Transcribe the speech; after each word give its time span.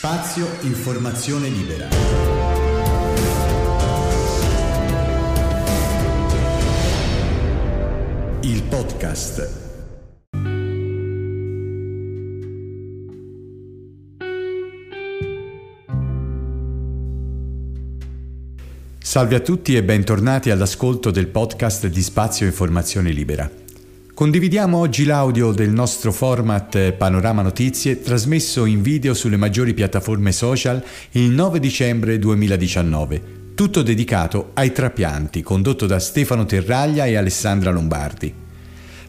Spazio 0.00 0.46
Informazione 0.60 1.48
Libera. 1.48 1.88
Il 8.42 8.62
podcast. 8.62 9.50
Salve 19.00 19.34
a 19.34 19.40
tutti 19.40 19.74
e 19.74 19.82
bentornati 19.82 20.50
all'ascolto 20.50 21.10
del 21.10 21.26
podcast 21.26 21.88
di 21.88 22.02
Spazio 22.02 22.46
Informazione 22.46 23.10
Libera. 23.10 23.66
Condividiamo 24.18 24.78
oggi 24.78 25.04
l'audio 25.04 25.52
del 25.52 25.70
nostro 25.70 26.10
format 26.10 26.90
Panorama 26.90 27.40
Notizie 27.40 28.00
trasmesso 28.00 28.64
in 28.64 28.82
video 28.82 29.14
sulle 29.14 29.36
maggiori 29.36 29.74
piattaforme 29.74 30.32
social 30.32 30.82
il 31.12 31.30
9 31.30 31.60
dicembre 31.60 32.18
2019, 32.18 33.52
tutto 33.54 33.80
dedicato 33.82 34.50
ai 34.54 34.72
trapianti, 34.72 35.40
condotto 35.42 35.86
da 35.86 36.00
Stefano 36.00 36.46
Terraglia 36.46 37.06
e 37.06 37.14
Alessandra 37.14 37.70
Lombardi. 37.70 38.34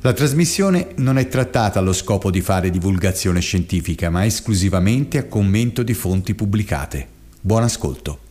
La 0.02 0.14
trasmissione 0.14 0.90
non 0.98 1.18
è 1.18 1.28
trattata 1.28 1.80
allo 1.80 1.94
scopo 1.94 2.30
di 2.30 2.42
fare 2.42 2.70
divulgazione 2.70 3.40
scientifica, 3.40 4.12
ma 4.12 4.26
esclusivamente 4.26 5.18
a 5.18 5.26
commento 5.26 5.82
di 5.82 5.96
fonti 5.96 6.36
pubblicate. 6.36 7.08
Buon 7.42 7.64
ascolto. 7.64 8.29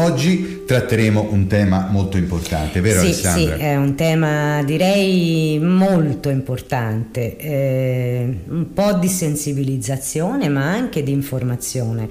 Oggi 0.00 0.62
tratteremo 0.64 1.28
un 1.30 1.46
tema 1.46 1.88
molto 1.90 2.16
importante, 2.16 2.80
vero 2.80 3.00
sì, 3.00 3.06
Alessandra? 3.06 3.56
Sì, 3.56 3.62
è 3.62 3.76
un 3.76 3.94
tema 3.96 4.62
direi 4.62 5.58
molto 5.60 6.30
importante, 6.30 7.36
eh, 7.36 8.38
un 8.48 8.72
po' 8.72 8.94
di 8.94 9.08
sensibilizzazione 9.08 10.48
ma 10.48 10.70
anche 10.72 11.02
di 11.02 11.12
informazione. 11.12 12.08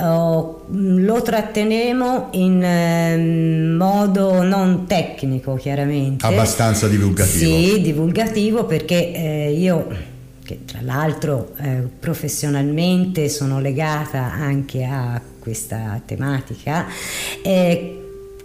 Oh, 0.00 0.64
lo 0.70 1.20
tratteremo 1.20 2.28
in 2.32 2.62
eh, 2.62 3.76
modo 3.76 4.42
non 4.42 4.86
tecnico 4.86 5.54
chiaramente. 5.56 6.24
Abbastanza 6.24 6.88
divulgativo. 6.88 7.44
Sì, 7.44 7.80
divulgativo 7.82 8.64
perché 8.64 9.12
eh, 9.12 9.52
io 9.52 10.16
che 10.42 10.60
tra 10.64 10.78
l'altro 10.80 11.52
eh, 11.60 11.82
professionalmente 12.00 13.28
sono 13.28 13.60
legata 13.60 14.32
anche 14.32 14.82
a 14.82 15.20
questa 15.38 16.00
tematica, 16.04 16.86
eh, 17.42 17.98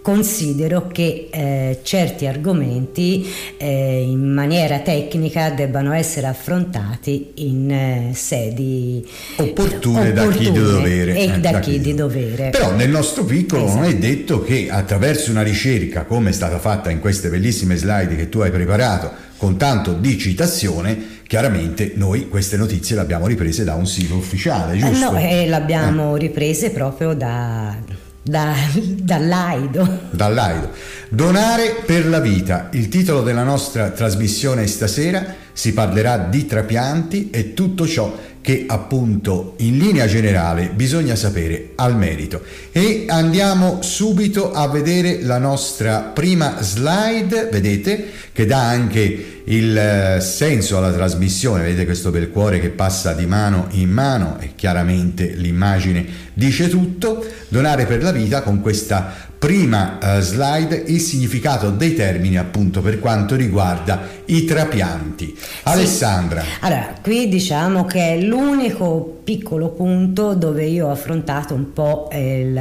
considero 0.04 0.86
che 0.88 1.28
eh, 1.30 1.78
certi 1.82 2.26
argomenti 2.26 3.26
eh, 3.56 4.02
in 4.02 4.34
maniera 4.34 4.80
tecnica 4.80 5.48
debbano 5.48 5.94
essere 5.94 6.26
affrontati 6.26 7.30
in 7.36 7.70
eh, 7.70 8.10
sedi 8.12 9.02
opportune, 9.36 10.10
opportune, 10.10 10.12
da 10.12 10.28
chi 10.28 10.50
di 10.50 10.52
dovere. 10.52 11.16
E 11.16 11.26
da, 11.40 11.50
da 11.52 11.60
chi 11.60 11.80
di 11.80 11.94
dovere. 11.94 12.50
Però 12.50 12.72
nel 12.72 12.90
nostro 12.90 13.24
piccolo 13.24 13.64
esatto. 13.64 13.80
non 13.80 13.88
è 13.88 13.96
detto 13.96 14.42
che 14.42 14.68
attraverso 14.70 15.30
una 15.30 15.42
ricerca 15.42 16.04
come 16.04 16.28
è 16.28 16.32
stata 16.34 16.58
fatta 16.58 16.90
in 16.90 17.00
queste 17.00 17.30
bellissime 17.30 17.76
slide 17.76 18.14
che 18.14 18.28
tu 18.28 18.40
hai 18.40 18.50
preparato 18.50 19.10
con 19.38 19.56
tanto 19.56 19.94
di 19.94 20.18
citazione, 20.18 21.13
chiaramente 21.26 21.92
noi 21.96 22.28
queste 22.28 22.56
notizie 22.56 22.96
le 22.96 23.02
abbiamo 23.02 23.26
riprese 23.26 23.64
da 23.64 23.74
un 23.74 23.86
sito 23.86 24.14
ufficiale, 24.14 24.76
giusto? 24.76 25.12
no, 25.12 25.18
e 25.18 25.46
le 25.46 25.54
abbiamo 25.54 26.16
eh. 26.16 26.18
riprese 26.18 26.70
proprio 26.70 27.14
da, 27.14 27.76
da, 28.22 28.54
dall'AIDO. 28.74 30.00
Dall'AIDO. 30.10 30.70
Donare 31.08 31.82
per 31.84 32.06
la 32.06 32.20
vita. 32.20 32.68
Il 32.72 32.88
titolo 32.88 33.22
della 33.22 33.42
nostra 33.42 33.90
trasmissione 33.90 34.66
stasera 34.66 35.42
si 35.52 35.72
parlerà 35.72 36.18
di 36.18 36.46
trapianti 36.46 37.30
e 37.30 37.54
tutto 37.54 37.86
ciò 37.86 38.12
che 38.44 38.66
appunto 38.68 39.54
in 39.60 39.78
linea 39.78 40.06
generale 40.06 40.68
bisogna 40.74 41.16
sapere 41.16 41.70
al 41.76 41.96
merito. 41.96 42.42
E 42.72 43.06
andiamo 43.08 43.80
subito 43.80 44.52
a 44.52 44.68
vedere 44.68 45.22
la 45.22 45.38
nostra 45.38 46.00
prima 46.00 46.60
slide, 46.60 47.48
vedete, 47.50 48.06
che 48.34 48.44
dà 48.44 48.68
anche 48.68 49.40
il 49.44 49.74
eh, 49.74 50.20
senso 50.20 50.76
alla 50.76 50.92
trasmissione, 50.92 51.62
vedete 51.62 51.86
questo 51.86 52.10
bel 52.10 52.28
cuore 52.28 52.60
che 52.60 52.68
passa 52.68 53.14
di 53.14 53.24
mano 53.24 53.68
in 53.70 53.88
mano 53.88 54.36
e 54.38 54.50
chiaramente 54.54 55.32
l'immagine 55.36 56.04
dice 56.34 56.68
tutto, 56.68 57.24
donare 57.48 57.86
per 57.86 58.02
la 58.02 58.12
vita 58.12 58.42
con 58.42 58.60
questa 58.60 59.23
prima 59.44 59.98
uh, 60.00 60.20
slide 60.20 60.84
il 60.86 61.00
significato 61.00 61.68
dei 61.68 61.94
termini 61.94 62.38
appunto 62.38 62.80
per 62.80 62.98
quanto 62.98 63.36
riguarda 63.36 64.08
i 64.24 64.46
trapianti. 64.46 65.36
Alessandra. 65.64 66.40
Sì. 66.40 66.48
Allora, 66.60 66.94
qui 67.02 67.28
diciamo 67.28 67.84
che 67.84 68.14
è 68.14 68.20
l'unico 68.22 69.18
piccolo 69.22 69.68
punto 69.68 70.34
dove 70.34 70.64
io 70.64 70.86
ho 70.86 70.90
affrontato 70.90 71.54
un 71.54 71.72
po' 71.72 72.08
il, 72.12 72.56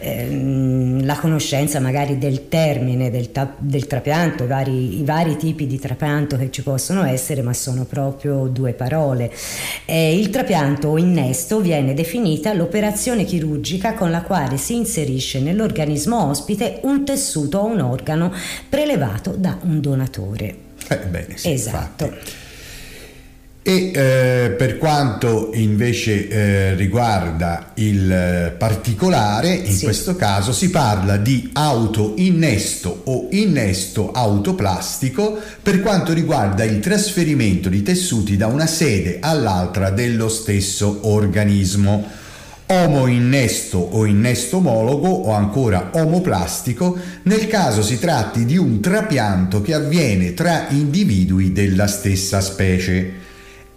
ehm, 0.00 1.04
la 1.04 1.16
conoscenza 1.16 1.80
magari 1.80 2.16
del 2.16 2.48
termine 2.48 3.10
del, 3.10 3.32
ta- 3.32 3.54
del 3.56 3.86
trapianto, 3.86 4.44
i 4.44 4.46
vari, 4.46 5.00
i 5.00 5.04
vari, 5.04 5.36
tipi 5.36 5.66
di 5.66 5.78
trapianto 5.78 6.36
che 6.36 6.50
ci 6.50 6.62
possono 6.62 7.04
essere, 7.04 7.42
ma 7.42 7.52
sono 7.52 7.84
proprio 7.84 8.46
due 8.46 8.72
parole. 8.72 9.30
Eh, 9.84 10.16
il 10.16 10.30
trapianto 10.30 10.88
o 10.88 10.98
innesto 10.98 11.60
viene 11.60 11.94
definita 11.94 12.52
l'operazione 12.52 13.24
chirurgica 13.24 13.94
con 13.94 14.10
la 14.10 14.22
quale 14.22 14.56
si 14.56 14.74
inserisce 14.74 15.40
nell'organismo 15.40 15.66
ospite 16.10 16.80
un 16.82 17.04
tessuto 17.04 17.58
o 17.58 17.66
un 17.66 17.80
organo 17.80 18.32
prelevato 18.68 19.34
da 19.36 19.58
un 19.62 19.80
donatore. 19.80 20.56
Eh, 20.88 20.96
bene, 20.98 21.36
sì, 21.36 21.52
esatto. 21.52 22.04
Infatti. 22.04 22.46
E 23.68 23.90
eh, 23.94 24.50
per 24.56 24.78
quanto 24.78 25.50
invece 25.52 26.26
eh, 26.26 26.74
riguarda 26.74 27.72
il 27.74 28.10
eh, 28.10 28.54
particolare, 28.56 29.52
in 29.52 29.74
sì. 29.74 29.84
questo 29.84 30.16
caso 30.16 30.54
si 30.54 30.70
parla 30.70 31.18
di 31.18 31.50
auto 31.52 32.14
innesto 32.16 33.02
o 33.04 33.26
innesto 33.32 34.10
autoplastico 34.10 35.38
per 35.60 35.82
quanto 35.82 36.14
riguarda 36.14 36.64
il 36.64 36.80
trasferimento 36.80 37.68
di 37.68 37.82
tessuti 37.82 38.38
da 38.38 38.46
una 38.46 38.66
sede 38.66 39.18
all'altra 39.20 39.90
dello 39.90 40.30
stesso 40.30 41.00
organismo. 41.02 42.27
Omo 42.70 43.06
innesto 43.06 43.78
o 43.78 44.04
innesto 44.04 44.58
omologo 44.58 45.08
o 45.08 45.32
ancora 45.32 45.90
omoplastico 45.94 46.98
nel 47.22 47.46
caso 47.46 47.82
si 47.82 47.98
tratti 47.98 48.44
di 48.44 48.58
un 48.58 48.80
trapianto 48.80 49.62
che 49.62 49.72
avviene 49.72 50.34
tra 50.34 50.66
individui 50.68 51.52
della 51.52 51.86
stessa 51.86 52.42
specie 52.42 53.26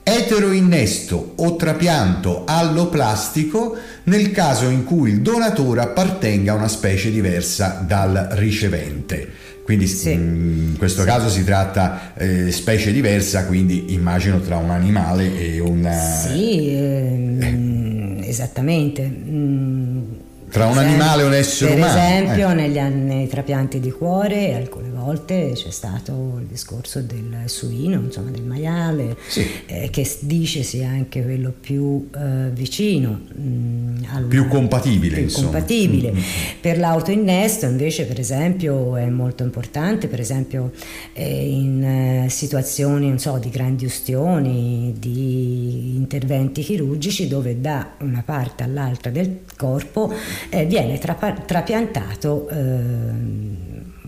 eteroinnesto 0.03 1.35
o 1.37 1.55
trapianto 1.55 2.43
alloplastico 2.45 3.77
nel 4.03 4.31
caso 4.31 4.67
in 4.67 4.83
cui 4.83 5.11
il 5.11 5.21
donatore 5.21 5.79
appartenga 5.79 6.51
a 6.51 6.55
una 6.55 6.67
specie 6.67 7.11
diversa 7.11 7.85
dal 7.87 8.27
ricevente. 8.31 9.29
Quindi 9.63 9.87
sì. 9.87 10.15
Mm, 10.15 10.71
in 10.71 10.77
questo 10.77 11.01
sì. 11.01 11.07
caso 11.07 11.29
si 11.29 11.45
tratta 11.45 12.13
eh, 12.15 12.51
specie 12.51 12.91
diversa, 12.91 13.45
quindi 13.45 13.93
immagino 13.93 14.41
tra 14.41 14.57
un 14.57 14.71
animale 14.71 15.39
e 15.39 15.59
un... 15.59 15.89
Sì, 16.27 16.75
ehm, 16.75 17.41
eh. 17.41 17.90
Esattamente. 18.31 19.03
Mm 19.07 20.29
tra 20.51 20.65
un 20.65 20.77
animale 20.77 21.23
e 21.23 21.25
un 21.25 21.33
essere 21.33 21.71
per 21.71 21.79
umano. 21.79 21.93
Per 21.93 22.03
esempio, 22.03 22.49
eh. 22.49 22.53
negli, 22.53 22.79
nei 22.79 23.27
trapianti 23.27 23.79
di 23.79 23.91
cuore, 23.91 24.53
alcune 24.53 24.89
volte 24.89 25.51
c'è 25.55 25.71
stato 25.71 26.37
il 26.39 26.45
discorso 26.45 27.01
del 27.01 27.43
suino, 27.45 27.99
insomma 27.99 28.29
del 28.29 28.43
maiale, 28.43 29.15
sì. 29.27 29.45
eh, 29.65 29.89
che 29.89 30.09
dice 30.19 30.63
sia 30.63 30.89
anche 30.89 31.23
quello 31.23 31.53
più 31.57 32.09
eh, 32.15 32.49
vicino, 32.51 33.21
mh, 33.33 33.41
mm, 33.41 33.97
al, 34.11 34.23
più 34.25 34.47
compatibile. 34.47 35.21
Più 35.21 35.33
compatibile. 35.33 36.11
Mm-hmm. 36.11 36.23
Per 36.59 36.77
l'autoinnesto, 36.77 37.65
invece, 37.65 38.05
per 38.05 38.19
esempio, 38.19 38.95
è 38.97 39.09
molto 39.09 39.43
importante, 39.43 40.07
per 40.07 40.19
esempio, 40.19 40.71
eh, 41.13 41.49
in 41.49 41.83
eh, 41.83 42.29
situazioni 42.29 43.17
so, 43.19 43.37
di 43.37 43.49
grandi 43.49 43.85
ustioni, 43.85 44.93
di 44.97 45.95
interventi 45.95 46.61
chirurgici, 46.61 47.27
dove 47.27 47.59
da 47.61 47.93
una 47.99 48.21
parte 48.23 48.63
all'altra 48.63 49.09
del 49.09 49.39
corpo 49.55 50.13
eh, 50.49 50.65
viene 50.65 50.97
trapa- 50.97 51.33
trapiantato 51.33 52.49
eh, 52.49 52.57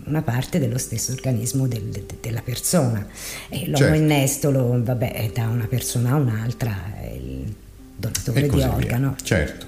una 0.04 0.22
parte 0.22 0.58
dello 0.58 0.78
stesso 0.78 1.12
organismo 1.12 1.66
del, 1.66 1.84
de, 1.84 2.04
della 2.20 2.42
persona. 2.42 3.06
E 3.48 3.60
l'uomo 3.66 3.76
certo. 3.76 3.94
innesto 3.94 4.50
lo, 4.50 4.82
vabbè, 4.82 5.12
è 5.12 5.30
da 5.32 5.46
una 5.48 5.66
persona 5.66 6.10
a 6.10 6.16
un'altra, 6.16 6.76
è 7.00 7.12
il 7.12 7.54
donatore 7.96 8.48
di 8.48 8.60
organo. 8.60 9.16
Certo. 9.22 9.66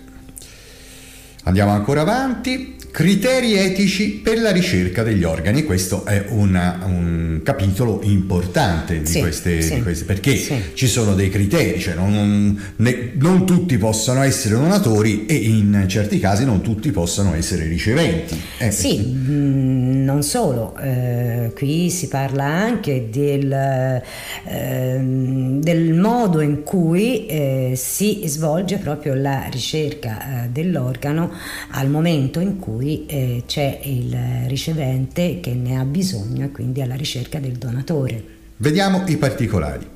Andiamo 1.44 1.70
ancora 1.72 2.00
avanti. 2.00 2.75
Criteri 2.96 3.58
etici 3.58 4.20
per 4.24 4.40
la 4.40 4.50
ricerca 4.50 5.02
degli 5.02 5.22
organi, 5.22 5.64
questo 5.64 6.06
è 6.06 6.24
una, 6.30 6.80
un 6.86 7.42
capitolo 7.44 8.00
importante 8.04 9.00
di, 9.02 9.06
Sì, 9.06 9.20
queste, 9.20 9.60
sì, 9.60 9.74
di 9.74 9.82
queste, 9.82 10.06
perché 10.06 10.34
sì. 10.34 10.54
ci 10.72 10.86
sono 10.86 11.14
dei 11.14 11.28
criteri, 11.28 11.78
cioè 11.78 11.92
non, 11.92 12.58
ne- 12.76 13.10
non 13.16 13.44
tutti 13.44 13.76
possono 13.76 14.22
essere 14.22 14.54
donatori 14.54 15.26
e 15.26 15.34
in 15.34 15.84
certi 15.88 16.18
casi 16.18 16.46
non 16.46 16.62
tutti 16.62 16.90
possono 16.90 17.34
essere 17.34 17.66
riceventi. 17.66 18.34
Eh, 18.56 18.70
Sì, 18.70 18.96
mh, 18.98 20.02
non 20.02 20.22
solo, 20.22 20.74
eh, 20.78 21.52
qui 21.54 21.90
si 21.90 22.08
parla 22.08 22.44
anche 22.44 23.08
del, 23.10 24.00
ehm, 24.46 25.60
del 25.60 25.92
modo 25.92 26.40
in 26.40 26.62
cui 26.62 27.26
eh, 27.26 27.72
si 27.76 28.22
svolge 28.24 28.78
proprio 28.78 29.12
la 29.12 29.48
ricerca 29.50 30.44
eh, 30.44 30.48
dell'organo 30.48 31.30
al 31.72 31.90
momento 31.90 32.40
in 32.40 32.58
cui 32.58 32.84
eh, 33.06 33.42
c'è 33.46 33.80
il 33.82 34.16
ricevente 34.46 35.40
che 35.40 35.54
ne 35.54 35.78
ha 35.78 35.84
bisogno 35.84 36.44
e 36.44 36.50
quindi 36.50 36.82
alla 36.82 36.94
ricerca 36.94 37.38
del 37.38 37.52
donatore. 37.52 38.24
Vediamo 38.58 39.04
i 39.06 39.16
particolari. 39.16 39.86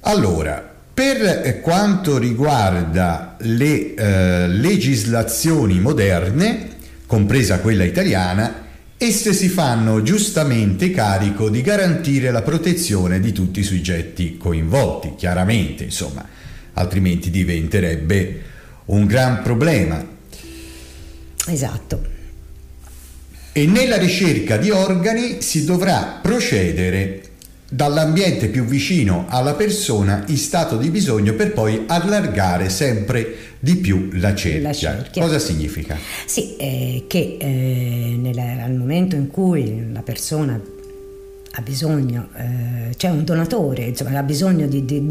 Allora, 0.00 0.74
per 0.92 1.60
quanto 1.60 2.18
riguarda 2.18 3.36
le 3.40 3.94
eh, 3.94 4.48
legislazioni 4.48 5.80
moderne, 5.80 6.68
compresa 7.06 7.60
quella 7.60 7.84
italiana, 7.84 8.66
esse 8.98 9.32
si 9.32 9.48
fanno 9.48 10.02
giustamente 10.02 10.90
carico 10.90 11.48
di 11.50 11.60
garantire 11.60 12.30
la 12.30 12.42
protezione 12.42 13.20
di 13.20 13.32
tutti 13.32 13.60
i 13.60 13.64
soggetti 13.64 14.36
coinvolti, 14.36 15.14
chiaramente, 15.16 15.84
insomma, 15.84 16.24
altrimenti 16.74 17.30
diventerebbe 17.30 18.40
un 18.86 19.06
gran 19.06 19.42
problema. 19.42 20.11
Esatto. 21.46 22.20
E 23.52 23.66
nella 23.66 23.98
ricerca 23.98 24.56
di 24.56 24.70
organi 24.70 25.42
si 25.42 25.64
dovrà 25.64 26.18
procedere 26.22 27.20
dall'ambiente 27.68 28.48
più 28.48 28.64
vicino 28.64 29.24
alla 29.28 29.54
persona 29.54 30.24
in 30.26 30.36
stato 30.36 30.76
di 30.76 30.90
bisogno 30.90 31.32
per 31.34 31.52
poi 31.52 31.84
allargare 31.86 32.68
sempre 32.68 33.34
di 33.58 33.76
più 33.76 34.10
la 34.12 34.34
cerchia. 34.34 34.62
La 34.62 34.72
cerchia. 34.74 35.22
Cosa 35.22 35.38
significa? 35.38 35.98
Sì, 36.26 36.56
eh, 36.56 37.04
che 37.08 37.36
eh, 37.40 38.14
nella- 38.18 38.62
al 38.64 38.74
momento 38.74 39.16
in 39.16 39.28
cui 39.28 39.90
la 39.92 40.02
persona 40.02 40.60
ha 41.54 41.60
bisogno, 41.60 42.28
eh, 42.36 42.94
c'è 42.96 43.10
un 43.10 43.24
donatore, 43.24 43.82
insomma, 43.84 44.18
ha 44.18 44.22
bisogno 44.22 44.66
di, 44.66 44.86
di- 44.86 45.02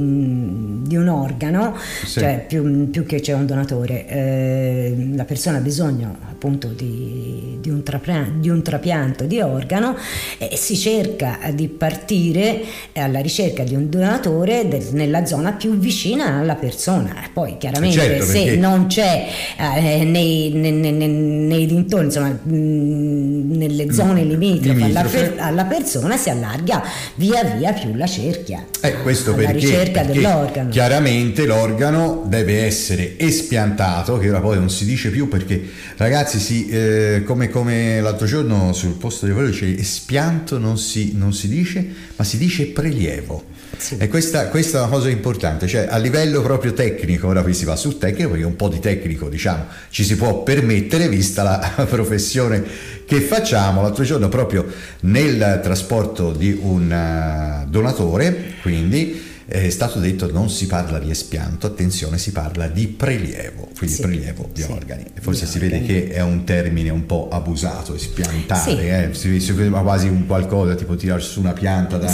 di 0.88 0.96
un 0.96 1.08
organo, 1.08 1.76
Sì. 2.04 2.20
cioè 2.20 2.46
più, 2.48 2.90
più 2.90 3.06
che 3.06 3.20
c'è 3.20 3.34
un 3.34 3.46
donatore, 3.46 4.08
eh, 4.08 5.10
la 5.14 5.24
persona 5.26 5.58
ha 5.58 5.62
bisogno 5.62 6.18
appunto 6.32 6.70
di, 6.70 7.60
di 7.62 7.70
un, 7.70 7.84
trapia- 7.84 8.28
di 8.36 8.50
un 8.50 8.64
trapianto 8.64 9.26
di 9.26 9.40
organo 9.40 9.96
e 10.40 10.56
si 10.58 10.76
cerca 10.76 11.38
di 11.54 11.68
partire 11.68 12.62
alla 12.96 13.20
ricerca 13.20 13.62
di 13.64 13.76
un 13.76 13.88
donatore 13.92 14.68
del- 14.68 14.88
nella 14.94 15.26
zona 15.28 15.52
più 15.52 15.78
vicina 15.78 16.38
alla 16.40 16.56
persona. 16.56 17.14
Poi 17.32 17.58
chiaramente 17.60 18.00
Certo, 18.00 18.26
se 18.26 18.44
perché- 18.46 18.58
non 18.60 18.88
c'è 18.88 19.28
eh, 19.60 20.04
nei, 20.06 20.52
nei- 20.54 20.72
nei- 20.72 20.92
nei- 21.08 21.66
dintorni, 21.68 22.06
insomma, 22.06 22.30
mh, 22.30 23.58
nelle 23.58 23.92
zone 23.94 24.24
limitrofe 24.24 24.84
alla, 24.84 25.04
per- 25.04 25.36
alla 25.38 25.66
persona 25.66 26.18
si 26.18 26.30
allarga 26.32 26.84
via 27.16 27.44
via 27.44 27.74
più 27.74 27.94
la 27.96 28.08
cerchia. 28.08 28.66
Eh, 28.82 29.02
questo 29.02 29.34
perché, 29.34 29.54
ricerca 29.54 30.02
perché 30.02 30.14
dell'organo. 30.14 30.70
chiaramente 30.70 31.46
l'organo 31.46 32.24
deve 32.26 32.66
essere 32.66 33.18
espiantato, 33.18 34.18
che 34.18 34.30
ora 34.30 34.40
poi 34.40 34.58
non 34.58 34.70
si 34.70 34.86
dice 34.86 35.10
più 35.10 35.28
perché 35.28 35.62
ragazzi, 35.98 36.40
si, 36.40 36.68
eh, 36.70 37.24
come, 37.26 37.50
come 37.50 38.02
l'altro 38.02 38.26
giorno 38.26 38.74
sul 38.74 38.94
posto 38.94 39.26
di 39.26 39.32
lavoro 39.32 39.50
dice 39.50 39.78
espianto 39.78 40.58
non 40.58 40.78
si, 40.78 41.14
non 41.16 41.34
si 41.34 41.48
dice, 41.48 41.86
ma 42.16 42.24
si 42.24 42.38
dice 42.38 42.68
prelievo. 42.68 43.51
E 43.98 44.08
questa, 44.08 44.48
questa 44.48 44.78
è 44.78 44.82
una 44.82 44.90
cosa 44.90 45.10
importante, 45.10 45.68
cioè 45.68 45.88
a 45.90 45.98
livello 45.98 46.42
proprio 46.42 46.74
tecnico, 46.74 47.28
ora 47.28 47.42
qui 47.42 47.54
si 47.54 47.66
va 47.66 47.76
sul 47.76 47.98
tecnico 47.98 48.30
perché 48.30 48.46
un 48.46 48.56
po' 48.56 48.70
di 48.70 48.80
tecnico 48.80 49.28
diciamo 49.28 49.66
ci 49.90 50.04
si 50.04 50.16
può 50.16 50.44
permettere 50.44 51.10
vista 51.10 51.44
la 51.44 51.86
professione 51.90 52.64
che 53.06 53.22
facciamo. 53.22 53.82
L'altro 53.82 54.04
giorno 54.04 54.30
proprio 54.30 54.66
nel 55.02 55.60
trasporto 55.64 56.32
di 56.32 56.58
un 56.62 56.92
eh, 56.92 57.66
donatore, 57.68 58.54
quindi 58.62 59.30
è 59.52 59.70
stato 59.70 60.00
detto 60.00 60.32
non 60.32 60.50
si 60.50 60.66
parla 60.66 60.98
di 60.98 61.10
espianto, 61.10 61.68
attenzione 61.68 62.18
si 62.18 62.32
parla 62.32 62.68
di 62.68 62.88
prelievo, 62.88 63.68
quindi 63.78 63.96
Sì, 63.96 64.02
prelievo 64.02 64.50
di 64.54 64.62
sì, 64.62 64.72
organi. 64.72 65.04
E 65.14 65.20
forse 65.22 65.46
di 65.46 65.52
si 65.52 65.60
vede 65.60 65.76
organi. 65.80 66.08
che 66.08 66.14
è 66.14 66.22
un 66.22 66.44
termine 66.46 66.90
un 66.90 67.06
po' 67.06 67.28
abusato, 67.30 67.94
espiantare, 67.94 68.62
Sì. 68.72 68.78
eh, 68.88 69.10
si, 69.14 69.40
si 69.42 69.52
vede 69.52 69.70
quasi 69.70 70.08
un 70.08 70.26
qualcosa 70.26 70.76
tipo 70.76 70.96
tirare 70.96 71.22
su 71.22 71.40
una 71.42 71.52
pianta 71.54 71.98
da, 71.98 72.14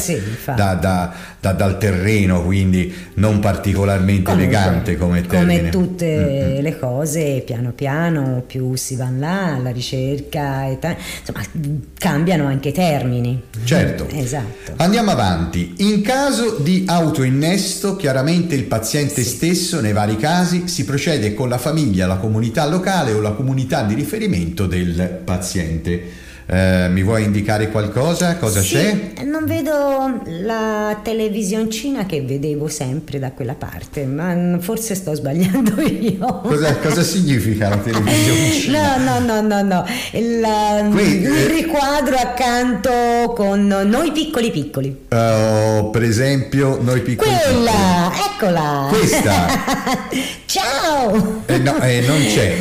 da- 0.55 0.73
da- 0.73 1.13
da- 1.39 1.51
dal 1.53 1.77
terreno, 1.77 2.43
quindi 2.43 2.93
non 3.15 3.39
particolarmente 3.39 4.23
Comunque, 4.31 4.55
elegante 4.57 4.97
come 4.97 5.21
termine. 5.21 5.69
Come 5.69 5.69
tutte 5.69 6.05
Mm-mm. 6.55 6.61
le 6.61 6.79
cose, 6.79 7.43
piano 7.45 7.71
piano, 7.71 8.43
più 8.47 8.75
si 8.75 8.95
va 8.95 9.09
là 9.15 9.53
alla 9.55 9.69
ricerca, 9.71 10.75
ta- 10.79 10.95
insomma, 11.19 11.45
cambiano 11.97 12.47
anche 12.47 12.69
i 12.69 12.73
termini. 12.73 13.41
Certo. 13.63 14.07
Esatto. 14.09 14.73
Andiamo 14.77 15.11
avanti. 15.11 15.75
In 15.77 16.01
caso 16.01 16.57
di 16.57 16.83
autoinnesto, 17.27 17.95
chiaramente 17.95 18.55
il 18.55 18.63
paziente 18.63 19.23
Sì. 19.23 19.29
stesso, 19.29 19.81
nei 19.81 19.93
vari 19.93 20.15
casi, 20.17 20.67
si 20.67 20.85
procede 20.85 21.33
con 21.33 21.49
la 21.49 21.57
famiglia, 21.57 22.07
la 22.07 22.17
comunità 22.17 22.65
locale 22.67 23.11
o 23.11 23.21
la 23.21 23.31
comunità 23.31 23.83
di 23.83 23.93
riferimento 23.93 24.65
del 24.65 25.21
paziente. 25.23 26.25
Eh, 26.49 26.87
mi 26.89 27.03
vuoi 27.03 27.25
indicare 27.25 27.69
qualcosa? 27.69 28.37
Cosa 28.37 28.61
Sì, 28.61 28.75
c'è? 28.75 29.23
Non 29.25 29.45
vedo 29.45 30.21
la 30.45 30.97
televisioncina 31.03 32.05
che 32.05 32.21
vedevo 32.21 32.69
sempre 32.69 33.19
da 33.19 33.31
quella 33.31 33.53
parte, 33.53 34.05
ma 34.05 34.57
forse 34.59 34.95
sto 34.95 35.13
sbagliando 35.13 35.81
io. 35.83 36.39
Cosa, 36.43 36.77
cosa 36.77 37.03
significa 37.03 37.67
la 37.67 37.77
televisione? 37.77 38.79
No, 38.79 39.19
no, 39.19 39.19
no, 39.19 39.41
no, 39.41 39.61
no. 39.61 39.85
Il, 40.13 40.41
um, 40.41 40.91
Qui, 40.91 41.03
il 41.03 41.25
eh, 41.25 41.47
riquadro 41.47 42.15
accanto 42.15 43.33
con 43.35 43.67
noi 43.67 44.13
piccoli 44.13 44.49
piccoli. 44.49 45.05
Eh, 45.09 45.89
per 45.91 46.03
esempio, 46.03 46.79
noi 46.81 47.01
piccoli. 47.01 47.29
Quella, 47.29 48.09
eccola. 48.31 48.87
Questa. 48.89 49.47
Ciao. 50.45 51.43
Eh, 51.45 51.57
no, 51.57 51.73
non 51.73 52.25
c'è. 52.25 52.55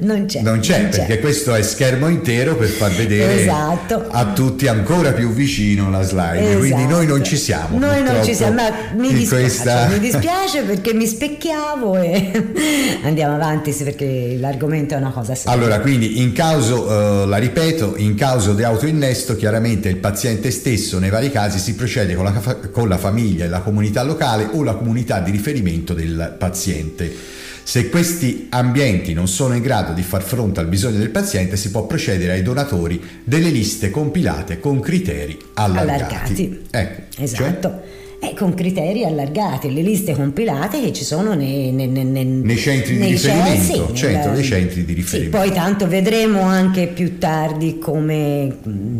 Non 0.00 0.26
c'è. 0.26 0.42
Non 0.42 0.58
c'è, 0.60 0.88
perché 0.88 1.20
questo 1.20 1.54
è 1.54 1.62
schermo 1.62 2.08
intero 2.08 2.54
per 2.54 2.68
far 2.68 2.90
vedere 2.90 3.29
Esatto. 3.32 4.06
a 4.10 4.32
tutti 4.32 4.66
ancora 4.66 5.12
più 5.12 5.30
vicino 5.32 5.90
la 5.90 6.02
slide. 6.02 6.56
Quindi 6.58 6.86
noi 6.86 7.06
non 7.06 7.22
ci 7.24 7.36
siamo. 7.36 7.78
Noi 7.78 8.02
non 8.02 8.24
ci 8.24 8.34
siamo, 8.34 8.54
ma 8.54 8.70
mi 8.96 9.12
dispiace, 9.12 9.42
questa- 9.42 9.86
mi 9.88 9.98
dispiace 9.98 10.62
perché 10.62 10.92
mi 10.94 11.06
specchiavo 11.06 11.96
e 11.96 12.30
andiamo 13.04 13.34
avanti 13.34 13.72
sì, 13.72 13.84
perché 13.84 14.36
l'argomento 14.38 14.94
è 14.94 14.96
una 14.98 15.10
cosa 15.10 15.34
seria. 15.34 15.52
Allora, 15.52 15.80
quindi 15.80 16.20
in 16.20 16.32
caso, 16.32 17.22
eh, 17.22 17.26
la 17.26 17.36
ripeto, 17.36 17.94
in 17.96 18.14
caso 18.14 18.54
di 18.54 18.62
autoinnesto, 18.62 19.36
chiaramente 19.36 19.88
il 19.88 19.96
paziente 19.96 20.50
stesso 20.50 20.98
nei 20.98 21.10
vari 21.10 21.30
casi 21.30 21.58
si 21.58 21.74
procede 21.74 22.14
con 22.14 22.24
la, 22.24 22.56
con 22.70 22.88
la 22.88 22.98
famiglia 22.98 23.44
e 23.44 23.48
la 23.48 23.60
comunità 23.60 24.02
locale 24.02 24.48
o 24.52 24.62
la 24.62 24.74
comunità 24.74 25.20
di 25.20 25.30
riferimento 25.30 25.94
del 25.94 26.34
paziente. 26.38 27.38
Se 27.62 27.88
questi 27.88 28.46
ambienti 28.50 29.12
non 29.12 29.28
sono 29.28 29.54
in 29.54 29.62
grado 29.62 29.92
di 29.92 30.02
far 30.02 30.22
fronte 30.22 30.60
al 30.60 30.66
bisogno 30.66 30.98
del 30.98 31.10
paziente, 31.10 31.56
si 31.56 31.70
può 31.70 31.86
procedere 31.86 32.32
ai 32.32 32.42
donatori 32.42 33.00
delle 33.22 33.50
liste 33.50 33.90
compilate 33.90 34.58
con 34.58 34.80
criteri 34.80 35.38
allargati. 35.54 36.02
Allargati. 36.02 36.60
Ecco, 36.70 37.02
cioè- 37.12 37.22
Esatto. 37.22 37.80
E 38.22 38.34
con 38.36 38.52
criteri 38.52 39.02
allargati, 39.04 39.72
le 39.72 39.80
liste 39.80 40.12
compilate 40.14 40.78
che 40.82 40.92
ci 40.92 41.04
sono 41.04 41.32
nei, 41.34 41.72
nei- 41.72 41.86
nei- 41.88 42.04
nei- 42.04 42.56
centri 42.58 42.98
di 42.98 43.06
riferimento, 43.06 43.88
sì, 43.88 43.94
centro 43.94 44.32
dei 44.32 44.44
centri 44.44 44.84
di 44.84 44.92
Sì, 44.92 44.98
riferimento. 44.98 45.38
poi 45.38 45.52
tanto 45.52 45.88
vedremo 45.88 46.42
anche 46.42 46.88
più 46.88 47.16
tardi 47.16 47.78
come, 47.78 48.58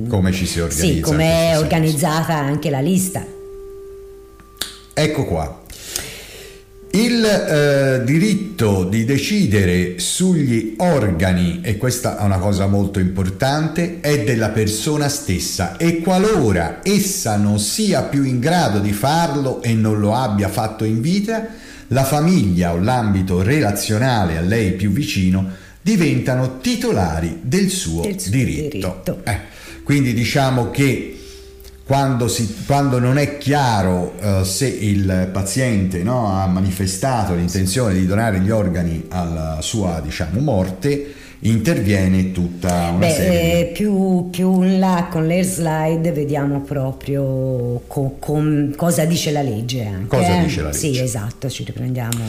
come 0.08 0.32
ci 0.32 0.46
si 0.46 0.60
organizza. 0.60 0.86
sì, 0.94 1.00
come 1.00 1.50
è 1.50 1.58
organizzata 1.58 2.34
anche 2.34 2.70
la 2.70 2.80
lista. 2.80 3.22
Ecco 4.94 5.24
qua. 5.26 5.59
Il 6.92 7.24
eh, 7.24 8.02
diritto 8.04 8.82
di 8.82 9.04
decidere 9.04 10.00
sugli 10.00 10.74
organi, 10.78 11.60
e 11.62 11.76
questa 11.76 12.18
è 12.18 12.24
una 12.24 12.38
cosa 12.38 12.66
molto 12.66 12.98
importante, 12.98 14.00
è 14.00 14.24
della 14.24 14.48
persona 14.48 15.08
stessa 15.08 15.76
e 15.76 16.00
qualora 16.00 16.80
essa 16.82 17.36
non 17.36 17.60
sia 17.60 18.02
più 18.02 18.24
in 18.24 18.40
grado 18.40 18.80
di 18.80 18.92
farlo 18.92 19.62
e 19.62 19.72
non 19.72 20.00
lo 20.00 20.16
abbia 20.16 20.48
fatto 20.48 20.82
in 20.84 21.00
vita, 21.00 21.46
la 21.88 22.04
famiglia 22.04 22.72
o 22.72 22.78
l'ambito 22.80 23.40
relazionale 23.40 24.36
a 24.36 24.40
lei 24.40 24.72
più 24.72 24.90
vicino 24.90 25.48
diventano 25.80 26.58
titolari 26.58 27.38
del 27.42 27.70
suo, 27.70 28.02
Del 28.02 28.18
suo 28.18 28.30
diritto. 28.32 28.68
diritto. 29.04 29.20
Eh, 29.24 29.38
quindi 29.84 30.12
diciamo 30.12 30.70
che 30.70 31.19
quando, 31.90 32.28
si, 32.28 32.62
quando 32.66 33.00
non 33.00 33.18
è 33.18 33.36
chiaro 33.36 34.14
uh, 34.20 34.44
se 34.44 34.68
il 34.68 35.28
paziente 35.32 36.04
no, 36.04 36.40
ha 36.40 36.46
manifestato 36.46 37.34
l'intenzione 37.34 37.94
di 37.94 38.06
donare 38.06 38.38
gli 38.38 38.50
organi 38.50 39.06
alla 39.08 39.58
sua 39.60 40.00
diciamo, 40.00 40.38
morte, 40.38 41.12
interviene 41.40 42.30
tutta 42.30 42.90
una 42.90 43.06
Beh, 43.06 43.10
serie 43.10 43.70
eh, 43.70 43.72
più, 43.72 44.28
più, 44.30 44.62
in 44.62 44.78
là 44.78 45.08
con 45.10 45.26
l'air 45.26 45.44
slide 45.44 46.12
vediamo 46.12 46.60
proprio 46.60 47.82
co, 47.88 48.14
con, 48.20 48.72
cosa 48.76 49.04
dice 49.04 49.32
la 49.32 49.42
legge 49.42 49.84
anche, 49.84 50.16
cosa 50.16 50.38
eh? 50.38 50.44
dice 50.44 50.60
la 50.60 50.68
legge. 50.68 50.78
Sì 50.78 50.96
esatto 50.96 51.50
ci 51.50 51.64
riprendiamo. 51.64 52.22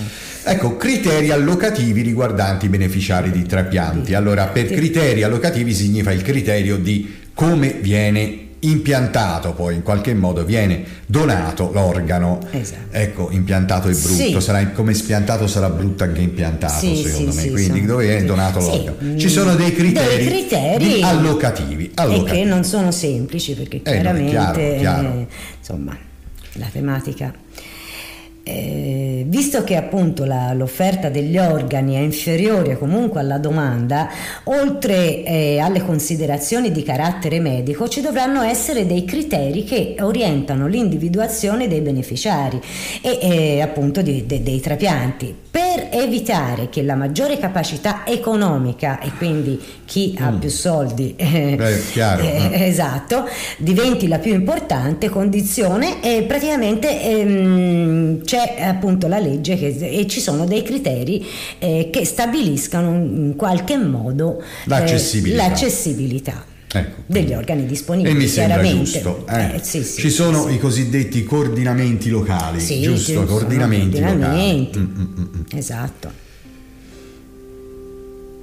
Ecco 0.44 0.75
criteri 0.75 1.30
allocativi 1.30 2.01
riguardanti 2.01 2.65
i 2.65 2.70
beneficiari 2.70 3.30
di 3.30 3.46
trapianti. 3.46 4.15
Allora 4.15 4.48
per 4.48 4.65
criteri 4.65 5.22
allocativi 5.22 5.72
significa 5.72 6.12
il 6.12 6.24
criterio 6.24 6.77
di 6.77 7.20
come 7.36 7.74
viene 7.74 8.40
impiantato 8.62 9.53
poi 9.53 9.75
in 9.75 9.82
qualche 9.82 10.13
modo 10.13 10.44
viene 10.44 10.84
donato 11.06 11.72
l'organo. 11.72 12.39
Esatto. 12.51 12.80
ecco 12.91 13.30
impiantato 13.32 13.88
è 13.88 13.94
brutto. 13.94 14.13
Sì. 14.13 14.41
sarà, 14.41 14.68
come 14.70 14.94
spiantato 14.94 15.48
sarà 15.48 15.70
brutto 15.70 16.03
anche 16.03 16.22
impiantato 16.22 16.80
sì, 16.80 16.96
secondo 16.96 17.32
sì, 17.32 17.50
me. 17.50 17.51
quindi 17.51 17.86
dove 17.86 18.06
viene 18.06 18.25
donato 18.25 18.60
l'organo? 18.60 19.18
Ci 19.18 19.30
sono 19.30 19.56
dei 19.56 19.74
criteri, 19.74 20.18
dei 20.18 20.27
criteri 20.27 21.01
allocativi, 21.01 21.91
allocativi, 21.96 22.30
e 22.30 22.44
che 22.44 22.44
non 22.44 22.63
sono 22.63 22.91
semplici 22.91 23.53
perché 23.53 23.77
eh, 23.77 23.82
chiaramente 23.82 24.32
chiaro, 24.32 24.77
chiaro. 24.77 25.10
Eh, 25.10 25.27
insomma 25.58 25.98
la 26.56 26.68
tematica 26.72 27.34
eh, 28.51 29.24
visto 29.27 29.63
che 29.63 29.75
appunto 29.75 30.25
la, 30.25 30.53
l'offerta 30.53 31.10
degli 31.10 31.38
organi 31.38 31.96
è 31.96 32.00
inferiore 32.00 32.77
comunque 32.77 33.20
alla 33.20 33.38
domanda, 33.38 34.10
oltre 34.46 35.24
eh, 35.24 35.60
alle 35.60 35.84
considerazioni 35.84 36.72
di 36.72 36.84
carattere 36.84 37.39
medico, 37.39 37.88
ci 37.88 38.01
dovranno 38.01 38.41
essere 38.41 38.86
dei 38.86 39.05
criteri 39.05 39.63
che 39.63 39.96
orientano 40.00 40.67
l'individuazione 40.67 41.67
dei 41.67 41.81
beneficiari 41.81 42.60
e 43.01 43.17
eh, 43.22 43.62
appunto 43.62 44.01
di, 44.01 44.25
de, 44.25 44.43
dei 44.43 44.60
trapianti 44.60 45.36
per 45.51 45.89
evitare 45.91 46.70
che 46.70 46.81
la 46.81 46.96
maggiore 46.96 47.38
capacità 47.38 48.05
economica 48.05 49.00
e 49.00 49.12
quindi 49.17 49.62
chi 49.84 50.17
mm. 50.17 50.24
ha 50.24 50.31
più 50.31 50.50
soldi 50.50 51.13
Beh, 51.17 51.84
chiaro, 51.91 52.24
eh, 52.24 52.67
esatto 52.67 53.27
diventi 53.58 54.08
la 54.08 54.17
più 54.17 54.34
importante 54.34 55.10
condizione 55.10 56.01
e 56.01 56.24
praticamente 56.24 57.01
ehm, 57.01 58.24
c'è 58.24 58.55
appunto 58.62 59.08
la 59.08 59.20
legge 59.20 59.58
che, 59.58 59.75
e 59.77 60.08
ci 60.08 60.22
sono 60.22 60.46
dei 60.46 60.63
criteri 60.63 61.27
eh, 61.60 61.89
che 61.91 62.05
stabiliscano 62.05 62.93
in 62.93 63.34
qualche 63.36 63.75
modo 63.77 64.41
l'accessibilità. 64.65 65.43
Eh, 65.43 65.48
l'accessibilità. 65.48 66.50
Ecco, 66.74 67.01
degli 67.06 67.34
organi 67.34 67.66
disponibili. 67.66 68.16
E 68.16 68.18
mi 68.18 68.28
sembra 68.28 68.62
giusto. 68.63 69.25
Eh. 69.28 69.56
Eh, 69.56 69.60
sì, 69.62 69.84
sì, 69.84 70.00
Ci 70.01 70.10
sono 70.10 70.48
sì. 70.48 70.54
i 70.54 70.60
cosiddetti 70.60 71.24
coordinamenti 71.24 72.10
locali, 72.10 72.63
giusto? 72.82 73.24
Coordinamenti, 73.25 74.00
coordinamenti. 74.00 74.80
locali. 74.80 75.01
Mm, 75.01 75.01
mm, 75.01 75.24
mm. 75.36 75.58
Esatto. 75.58 76.12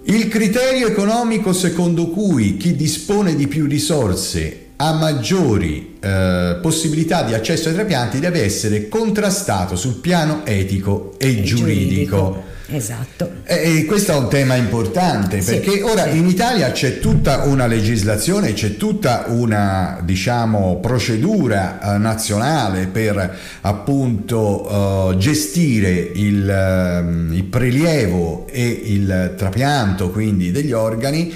Il 0.05 0.29
criterio 0.29 0.89
economico 0.89 1.53
secondo 1.53 2.09
cui 2.09 2.57
chi 2.57 2.75
dispone 2.75 3.35
di 3.35 3.47
più 3.47 3.67
risorse 3.67 4.67
ha 4.77 4.93
maggiori 4.93 5.97
eh, 6.01 6.59
possibilità 6.63 7.25
di 7.25 7.35
accesso 7.35 7.69
ai 7.69 7.75
trapianti 7.75 8.19
deve 8.19 8.43
essere 8.43 8.89
contrastato 8.89 9.77
sul 9.77 9.97
piano 9.97 10.47
etico 10.47 11.15
e, 11.19 11.29
E 11.29 11.43
giuridico. 11.43 12.17
giuridico. 12.17 12.57
Esatto. 12.71 13.31
E 13.45 13.87
questo 13.87 14.13
è 14.13 14.17
un 14.17 14.29
tema 14.29 14.55
importante 14.55 15.41
Sì, 15.41 15.53
perché 15.53 15.83
ora 15.83 16.11
sì. 16.11 16.19
in 16.19 16.29
Italia 16.29 16.71
c'è 16.71 16.99
tutta 16.99 17.45
una 17.45 17.67
legislazione, 17.67 18.53
c'è 18.53 18.77
tutta 18.77 19.25
una 19.29 20.01
diciamo 20.03 20.79
procedura 20.81 21.95
eh, 21.95 21.99
nazionale 21.99 22.87
per 22.87 23.39
appunto 23.63 25.13
eh, 25.13 25.17
gestire 25.17 25.93
il, 26.15 26.49
ehm, 26.49 27.33
il 27.33 27.45
prelievo 27.45 28.47
e 28.51 28.67
il 28.67 29.35
trapianto 29.37 30.11
quindi 30.11 30.51
degli 30.51 30.73
organi. 30.73 31.35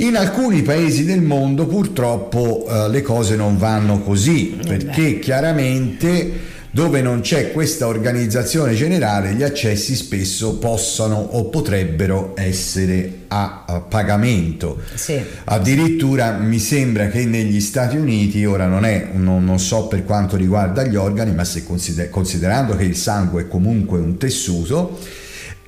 In 0.00 0.14
alcuni 0.16 0.62
paesi 0.62 1.04
del 1.04 1.22
mondo 1.22 1.66
purtroppo 1.66 2.66
eh, 2.68 2.88
le 2.88 3.02
cose 3.02 3.34
non 3.34 3.58
vanno 3.58 3.98
così 3.98 4.56
perché 4.64 5.18
chiaramente 5.18 6.56
dove 6.78 7.02
non 7.02 7.22
c'è 7.22 7.50
questa 7.50 7.88
organizzazione 7.88 8.72
generale 8.72 9.34
gli 9.34 9.42
accessi 9.42 9.96
spesso 9.96 10.58
possano 10.58 11.16
o 11.16 11.46
potrebbero 11.46 12.34
essere 12.36 13.22
a, 13.26 13.64
a 13.66 13.80
pagamento. 13.80 14.80
Sì. 14.94 15.20
Addirittura 15.46 16.38
mi 16.38 16.60
sembra 16.60 17.08
che 17.08 17.24
negli 17.24 17.60
Stati 17.60 17.96
Uniti, 17.96 18.44
ora 18.44 18.66
non, 18.66 18.84
è, 18.84 19.08
non, 19.14 19.44
non 19.44 19.58
so 19.58 19.88
per 19.88 20.04
quanto 20.04 20.36
riguarda 20.36 20.84
gli 20.84 20.94
organi, 20.94 21.34
ma 21.34 21.42
se 21.42 21.64
consider- 21.64 22.10
considerando 22.10 22.76
che 22.76 22.84
il 22.84 22.94
sangue 22.94 23.42
è 23.42 23.48
comunque 23.48 23.98
un 23.98 24.16
tessuto, 24.16 25.00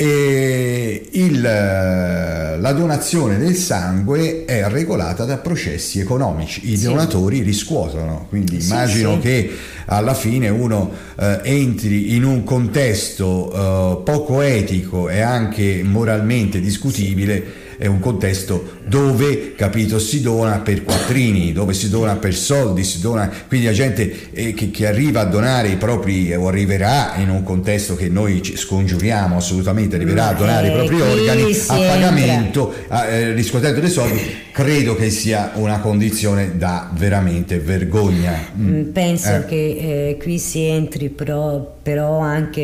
e 0.02 1.08
il, 1.10 1.42
la 1.42 2.72
donazione 2.72 3.36
del 3.36 3.54
sangue 3.54 4.46
è 4.46 4.66
regolata 4.68 5.26
da 5.26 5.36
processi 5.36 6.00
economici, 6.00 6.70
i 6.72 6.78
Sì. 6.78 6.84
donatori 6.84 7.42
riscuotono, 7.42 8.24
quindi 8.30 8.62
Sì, 8.62 8.70
immagino 8.70 9.14
sì. 9.16 9.18
che 9.20 9.50
alla 9.84 10.14
fine 10.14 10.48
uno 10.48 10.90
eh, 11.18 11.40
entri 11.42 12.14
in 12.16 12.24
un 12.24 12.44
contesto 12.44 13.52
eh, 13.52 14.02
poco 14.02 14.40
etico 14.40 15.10
e 15.10 15.20
anche 15.20 15.82
moralmente 15.84 16.60
discutibile. 16.60 17.68
È 17.76 17.86
un 17.86 17.98
contesto 18.00 18.79
dove, 18.90 19.54
capito, 19.54 20.00
si 20.00 20.20
dona 20.20 20.58
per 20.58 20.82
quattrini, 20.82 21.52
dove 21.52 21.74
si 21.74 21.88
dona 21.88 22.16
per 22.16 22.34
soldi, 22.34 22.82
si 22.82 22.98
dona, 23.00 23.30
quindi 23.46 23.66
la 23.66 23.72
gente 23.72 24.32
eh, 24.32 24.52
che, 24.52 24.72
che 24.72 24.88
arriva 24.88 25.20
a 25.20 25.24
donare 25.26 25.68
i 25.68 25.76
propri, 25.76 26.34
o 26.34 26.48
arriverà 26.48 27.14
in 27.18 27.30
un 27.30 27.44
contesto 27.44 27.94
che 27.94 28.08
noi 28.08 28.42
scongiuriamo 28.42 29.36
assolutamente, 29.36 29.94
arriverà 29.94 30.28
a 30.28 30.34
donare 30.34 30.66
i 30.66 30.70
eh, 30.70 30.74
propri 30.74 30.96
qui 30.96 31.02
organi 31.02 31.56
a 31.68 31.76
pagamento, 31.76 32.74
a- 32.88 33.06
eh, 33.06 33.32
riscuotendo 33.32 33.78
dei 33.78 33.90
soldi, 33.90 34.20
credo 34.50 34.96
che 34.96 35.08
sia 35.10 35.52
una 35.54 35.78
condizione 35.78 36.56
da 36.58 36.90
veramente 36.92 37.58
vergogna. 37.60 38.36
Mm, 38.58 38.90
Penso 38.90 39.36
Eh. 39.36 39.44
che 39.46 39.54
eh, 39.54 40.16
qui 40.20 40.38
si 40.40 40.62
entri 40.64 41.10
però, 41.10 41.76
però 41.80 42.18
anche 42.18 42.60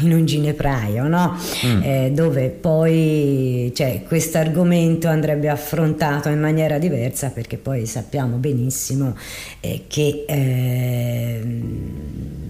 in 0.00 0.12
un 0.12 0.26
ginepraio, 0.26 1.08
no? 1.08 1.38
Mm. 1.64 1.82
Eh, 1.82 2.10
dove 2.12 2.48
poi 2.50 3.72
cioè, 3.74 4.02
questo 4.06 4.36
argomento 4.36 5.08
andrebbe 5.08 5.48
affrontato 5.48 5.68
in 5.78 6.40
maniera 6.40 6.78
diversa 6.78 7.28
perché 7.30 7.56
poi 7.56 7.86
sappiamo 7.86 8.36
benissimo 8.36 9.14
eh, 9.60 9.84
che 9.86 10.24
ehm, 10.28 11.90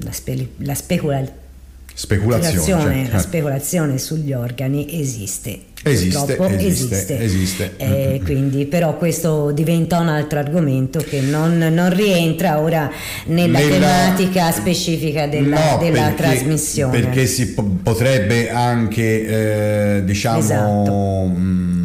la, 0.04 0.12
spe- 0.12 0.48
la 0.58 0.74
specula- 0.74 1.38
Speculazione. 1.92 2.56
speculazione, 2.62 3.02
cioè, 3.04 3.12
la 3.12 3.18
eh. 3.18 3.20
speculazione 3.22 3.98
sugli 3.98 4.32
organi 4.32 5.00
esiste. 5.00 5.58
Esiste, 5.82 6.34
Purtroppo 6.34 6.52
esiste, 6.62 7.18
esiste. 7.20 7.72
Eh, 7.78 8.20
quindi, 8.22 8.66
però 8.66 8.96
questo 8.98 9.50
diventa 9.50 9.98
un 9.98 10.08
altro 10.08 10.38
argomento 10.38 10.98
che 11.00 11.20
non, 11.22 11.56
non 11.56 11.94
rientra 11.94 12.60
ora 12.60 12.90
nella, 13.26 13.58
Nella- 13.58 13.70
tematica 13.76 14.50
specifica 14.52 15.26
della, 15.26 15.72
No, 15.72 15.78
della 15.78 16.02
perché- 16.08 16.16
trasmissione. 16.22 17.00
Perché 17.00 17.26
si 17.26 17.52
po- 17.54 17.64
potrebbe 17.82 18.50
anche, 18.50 19.96
eh, 19.96 20.04
diciamo, 20.04 20.38
Esatto. 20.38 21.26
mm, 21.34 21.79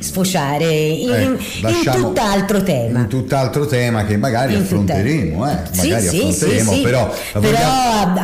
Sfociare 0.00 0.64
in, 0.64 1.10
ecco, 1.10 1.68
in 1.68 1.90
tutt'altro 1.92 2.62
tema. 2.62 3.00
In 3.00 3.08
tutt'altro 3.08 3.66
tema 3.66 4.04
che 4.04 4.16
magari 4.16 4.54
In 4.54 4.60
affronteremo, 4.60 5.50
eh, 5.50 5.56
Sì, 5.70 5.88
magari 5.88 6.06
sì, 6.06 6.16
affronteremo, 6.16 6.72
sì, 6.72 6.80
però, 6.82 7.14
Però 7.32 7.40
vogliamo- 7.40 8.20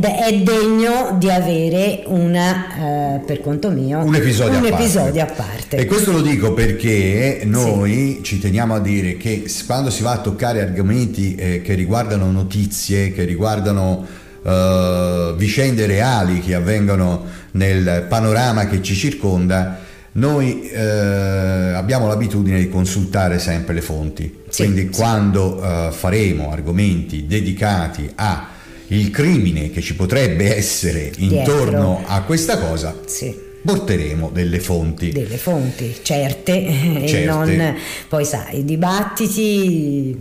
è, 0.00 0.34
degno 0.42 1.16
di 1.18 1.30
avere 1.30 2.02
una, 2.06 3.16
eh, 3.16 3.20
per 3.20 3.40
conto 3.40 3.70
mio, 3.70 3.98
un 3.98 4.14
episodio, 4.14 4.58
un 4.58 4.64
a, 4.66 4.68
parte. 4.68 4.82
episodio 4.84 5.22
a 5.22 5.26
parte. 5.26 5.76
E 5.76 5.86
questo 5.86 6.12
lo 6.12 6.20
dico 6.20 6.52
perché 6.52 7.42
noi 7.44 8.20
ci 8.22 8.38
teniamo 8.38 8.74
a 8.74 8.80
dire 8.80 9.16
che 9.16 9.44
quando 9.66 9.90
si 9.90 10.02
va 10.02 10.12
a 10.12 10.18
toccare 10.18 10.60
argomenti 10.62 11.34
eh, 11.34 11.62
che 11.62 11.74
riguardano 11.74 12.30
notizie, 12.30 13.12
che 13.12 13.24
riguardano 13.24 14.06
eh, 14.44 15.34
vicende 15.36 15.86
reali 15.86 16.40
che 16.40 16.54
avvengono 16.54 17.24
nel 17.52 18.06
panorama 18.08 18.66
che 18.66 18.82
ci 18.82 18.94
circonda, 18.94 19.80
noi 20.18 20.68
eh, 20.68 20.78
abbiamo 20.78 22.06
l'abitudine 22.08 22.58
di 22.58 22.68
consultare 22.68 23.38
sempre 23.38 23.74
le 23.74 23.80
fonti. 23.82 24.40
Sì, 24.48 24.64
Quindi 24.64 24.88
sì. 24.92 24.98
quando 25.00 25.62
eh, 25.62 25.92
faremo 25.92 26.50
argomenti 26.50 27.26
dedicati 27.26 28.10
a 28.16 28.48
il 28.88 29.10
crimine 29.10 29.70
che 29.70 29.80
ci 29.80 29.94
potrebbe 29.94 30.56
essere 30.56 31.12
intorno 31.18 32.02
a 32.06 32.22
questa 32.22 32.58
cosa, 32.58 32.94
Sì. 33.04 33.34
porteremo 33.62 34.30
delle 34.32 34.60
fonti. 34.60 35.10
delle 35.12 35.36
fonti 35.36 35.94
certe, 36.02 36.54
e 37.02 37.06
Certe. 37.06 37.24
non 37.26 37.76
poi 38.08 38.24
sai, 38.24 38.60
i 38.60 38.64
dibattiti 38.64 40.18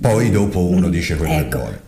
Poi 0.00 0.30
dopo 0.30 0.60
uno 0.60 0.88
dice 0.88 1.16
quello 1.16 1.32
ecco, 1.34 1.48
che 1.48 1.56
vuole. 1.62 1.80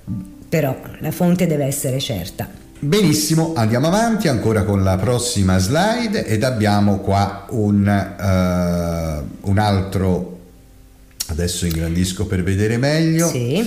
però 0.49 0.77
la 0.99 1.11
fonte 1.13 1.47
deve 1.47 1.65
essere 1.67 1.99
certa. 2.01 2.61
Benissimo, 2.85 3.53
andiamo 3.55 3.87
avanti 3.87 4.27
ancora 4.27 4.65
con 4.65 4.83
la 4.83 4.97
prossima 4.97 5.59
slide 5.59 6.27
ed 6.27 6.43
abbiamo 6.43 6.99
qua 6.99 7.47
un, 7.51 7.87
eh, 7.87 9.23
un 9.43 9.59
altro 9.59 10.39
Adesso 11.29 11.67
ingrandisco 11.67 12.27
per 12.27 12.43
vedere 12.43 12.79
meglio. 12.79 13.29
Sì. 13.29 13.65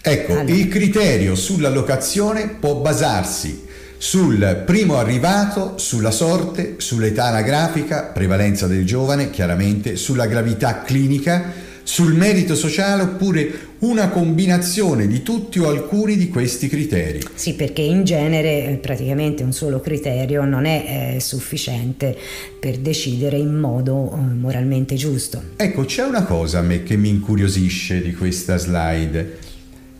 Ecco, 0.00 0.32
allora. 0.32 0.50
il 0.50 0.68
criterio 0.68 1.34
sull'allocazione 1.34 2.56
può 2.58 2.76
basarsi 2.76 3.66
sul 3.98 4.62
primo 4.64 4.96
arrivato, 4.96 5.76
sulla 5.76 6.10
sorte, 6.10 6.76
sull'età 6.78 7.26
anagrafica, 7.26 8.04
prevalenza 8.14 8.66
del 8.66 8.86
giovane, 8.86 9.28
chiaramente, 9.28 9.96
sulla 9.96 10.26
gravità 10.26 10.82
clinica, 10.82 11.52
sul 11.84 12.14
merito 12.14 12.54
sociale 12.56 13.02
oppure 13.02 13.72
una 13.80 14.08
combinazione 14.08 15.06
di 15.06 15.22
tutti 15.22 15.58
o 15.60 15.68
alcuni 15.68 16.16
di 16.16 16.28
questi 16.28 16.68
criteri. 16.68 17.22
Sì, 17.34 17.54
perché 17.54 17.82
in 17.82 18.04
genere 18.04 18.66
eh, 18.66 18.74
praticamente 18.76 19.42
un 19.42 19.52
solo 19.52 19.80
criterio 19.80 20.44
non 20.44 20.64
è 20.64 21.14
eh, 21.16 21.20
sufficiente 21.20 22.16
per 22.58 22.78
decidere 22.78 23.36
in 23.36 23.54
modo 23.54 24.12
eh, 24.12 24.34
moralmente 24.34 24.94
giusto. 24.96 25.40
Ecco, 25.56 25.84
c'è 25.84 26.02
una 26.02 26.24
cosa 26.24 26.58
a 26.58 26.62
me 26.62 26.82
che 26.82 26.96
mi 26.96 27.10
incuriosisce 27.10 28.00
di 28.02 28.14
questa 28.14 28.56
slide. 28.56 29.38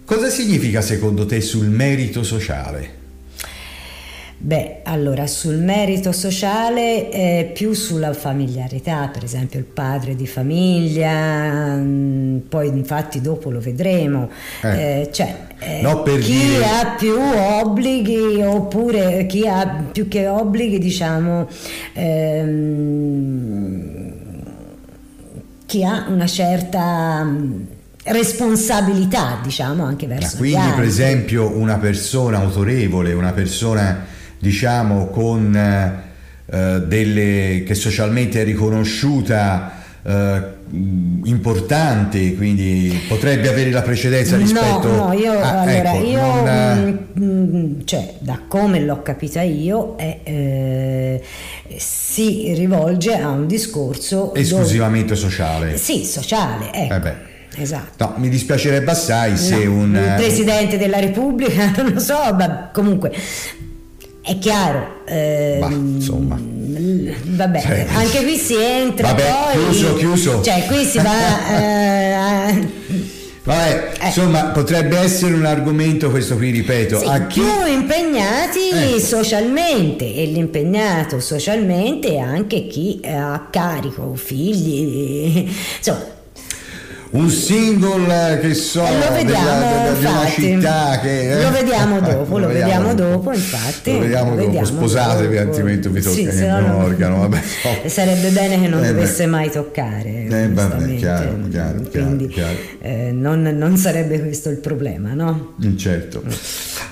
Cosa 0.05 0.29
significa 0.31 0.81
secondo 0.81 1.27
te 1.27 1.41
sul 1.41 1.69
merito 1.69 2.23
sociale? 2.23 3.03
Beh, 4.37 4.81
allora 4.83 5.27
sul 5.27 5.57
merito 5.57 6.13
sociale 6.13 7.11
eh, 7.11 7.51
più 7.55 7.73
sulla 7.73 8.13
familiarità, 8.13 9.09
per 9.13 9.25
esempio 9.25 9.59
il 9.59 9.65
padre 9.65 10.17
di 10.17 10.27
famiglia, 10.27 11.77
mm, 11.77 12.39
poi 12.49 12.69
infatti 12.69 13.21
dopo 13.21 13.51
lo 13.51 13.61
vedremo, 13.61 14.29
eh. 14.63 15.01
Eh, 15.01 15.09
cioè 15.13 15.35
eh, 15.61 15.81
no, 15.81 16.03
chi 16.03 16.19
dire... 16.19 16.65
ha 16.65 16.95
più 16.99 17.17
obblighi 17.17 18.43
oppure 18.43 19.25
chi 19.27 19.47
ha 19.47 19.85
più 19.91 20.09
che 20.09 20.27
obblighi 20.27 20.79
diciamo 20.79 21.49
ehm, 21.95 22.83
chi 25.65 25.85
ha 25.85 26.05
una 26.09 26.27
certa 26.27 27.25
mm, 27.25 27.63
responsabilità 28.05 29.39
diciamo 29.43 29.85
anche 29.85 30.07
verso 30.07 30.37
quindi 30.37 30.71
per 30.75 30.85
esempio 30.85 31.49
una 31.57 31.79
persona 31.79 32.41
autorevole 32.41 33.15
una 33.15 33.33
persona 33.33 34.13
diciamo 34.45 35.07
con 35.07 35.57
eh, 35.57 36.83
delle 36.87 37.63
che 37.67 37.75
socialmente 37.75 38.43
è 38.43 38.45
riconosciuta 38.45 39.83
eh, 40.03 40.43
importante, 41.25 42.35
quindi 42.35 43.01
potrebbe 43.09 43.49
avere 43.49 43.71
la 43.71 43.81
precedenza 43.81 44.37
rispetto 44.37 44.89
no, 44.89 45.07
no, 45.07 45.13
io, 45.15 45.33
a, 45.33 45.63
allora, 45.63 45.95
ecco, 45.95 46.05
io 46.05 46.21
non... 46.21 47.07
mh, 47.15 47.25
mm, 47.25 47.57
mm, 47.57 47.81
cioè, 47.85 48.15
da 48.19 48.41
come 48.47 48.81
l'ho 48.81 49.01
capita 49.01 49.41
io 49.41 49.97
è, 49.97 50.21
eh, 50.23 51.23
si 51.77 52.53
rivolge 52.53 53.15
a 53.15 53.31
un 53.31 53.47
discorso 53.47 54.35
esclusivamente 54.35 55.15
dove... 55.15 55.21
sociale. 55.21 55.77
Sì, 55.79 56.05
sociale, 56.05 56.71
ecco. 56.75 57.07
Eh 57.07 57.33
Esatto. 57.57 58.05
No, 58.05 58.15
mi 58.17 58.29
dispiacerebbe 58.29 58.91
assai 58.91 59.37
se 59.37 59.65
no, 59.65 59.73
un... 59.73 59.95
Il 59.95 60.15
Presidente 60.17 60.77
della 60.77 60.99
Repubblica, 60.99 61.73
non 61.79 61.93
lo 61.93 62.01
so, 62.01 62.19
ma 62.35 62.71
comunque 62.73 63.13
è 64.25 64.39
chiaro. 64.39 65.03
Eh, 65.05 65.59
bah, 65.61 65.71
insomma. 65.71 66.41
Vabbè, 66.41 67.61
cioè, 67.61 67.87
anche 67.93 68.23
qui 68.23 68.37
si 68.37 68.55
entra 68.57 69.09
vabbè, 69.09 69.23
poi. 69.23 69.63
Chiuso, 69.63 69.95
chiuso. 69.97 70.43
Cioè, 70.43 70.65
qui 70.67 70.85
si 70.85 70.99
va. 70.99 72.49
eh, 72.49 72.69
Vabbè, 73.45 73.93
eh. 74.01 74.07
insomma, 74.07 74.45
potrebbe 74.47 74.97
essere 74.97 75.35
un 75.35 75.45
argomento 75.45 76.11
questo 76.11 76.37
qui, 76.37 76.51
ripeto. 76.51 77.01
Sì, 77.01 77.05
a 77.05 77.27
chi... 77.27 77.41
Più 77.41 77.67
impegnati 77.67 78.95
eh. 78.95 79.01
socialmente 79.01 80.15
e 80.15 80.25
l'impegnato 80.25 81.21
socialmente 81.21 82.15
è 82.15 82.19
anche 82.19 82.67
chi 82.67 83.01
ha 83.05 83.35
a 83.35 83.49
carico 83.51 84.15
figli, 84.15 85.47
insomma, 85.77 86.14
un 87.15 87.31
single 87.31 88.41
che 88.41 88.55
so 88.55 88.85
eh, 88.85 88.99
lo 88.99 89.13
vediamo, 89.13 89.45
della, 89.45 89.93
della, 89.93 90.11
una 90.11 90.29
città 90.29 90.99
che 91.01 91.31
eh? 91.31 91.43
lo 91.43 91.51
vediamo 91.53 92.01
dopo 92.01 92.39
lo, 92.39 92.47
lo 92.47 92.47
vediamo, 92.49 92.89
vediamo 92.89 92.95
dopo 92.95 93.33
infatti 93.33 93.93
lo 93.93 93.99
vediamo, 94.01 94.31
lo 94.31 94.37
vediamo 94.37 94.67
dopo 94.67 94.77
sposatevi 94.89 95.39
altrimenti 95.39 95.89
vi 95.89 96.01
tocca 96.01 96.15
sì, 96.15 96.25
mio 96.25 96.61
non... 96.61 96.71
organo 96.71 97.19
vabbè, 97.19 97.37
no. 97.37 97.71
sarebbe 97.89 98.31
bene 98.31 98.61
che 98.61 98.67
non 98.67 98.83
eh 98.83 98.89
dovesse 98.89 99.25
beh. 99.25 99.31
mai 99.31 99.51
toccare 99.51 100.25
eh, 100.25 100.49
vabbè, 100.49 100.97
chiaro, 100.97 101.39
chiaro, 101.49 101.83
quindi 101.89 102.27
chiaro, 102.27 102.57
eh, 102.81 103.13
non, 103.13 103.43
non, 103.43 103.77
sarebbe 103.77 104.21
questo 104.21 104.49
il 104.51 104.59
problema 104.59 105.15
no? 105.15 105.55
Mm, 105.65 105.77
certo 105.77 106.21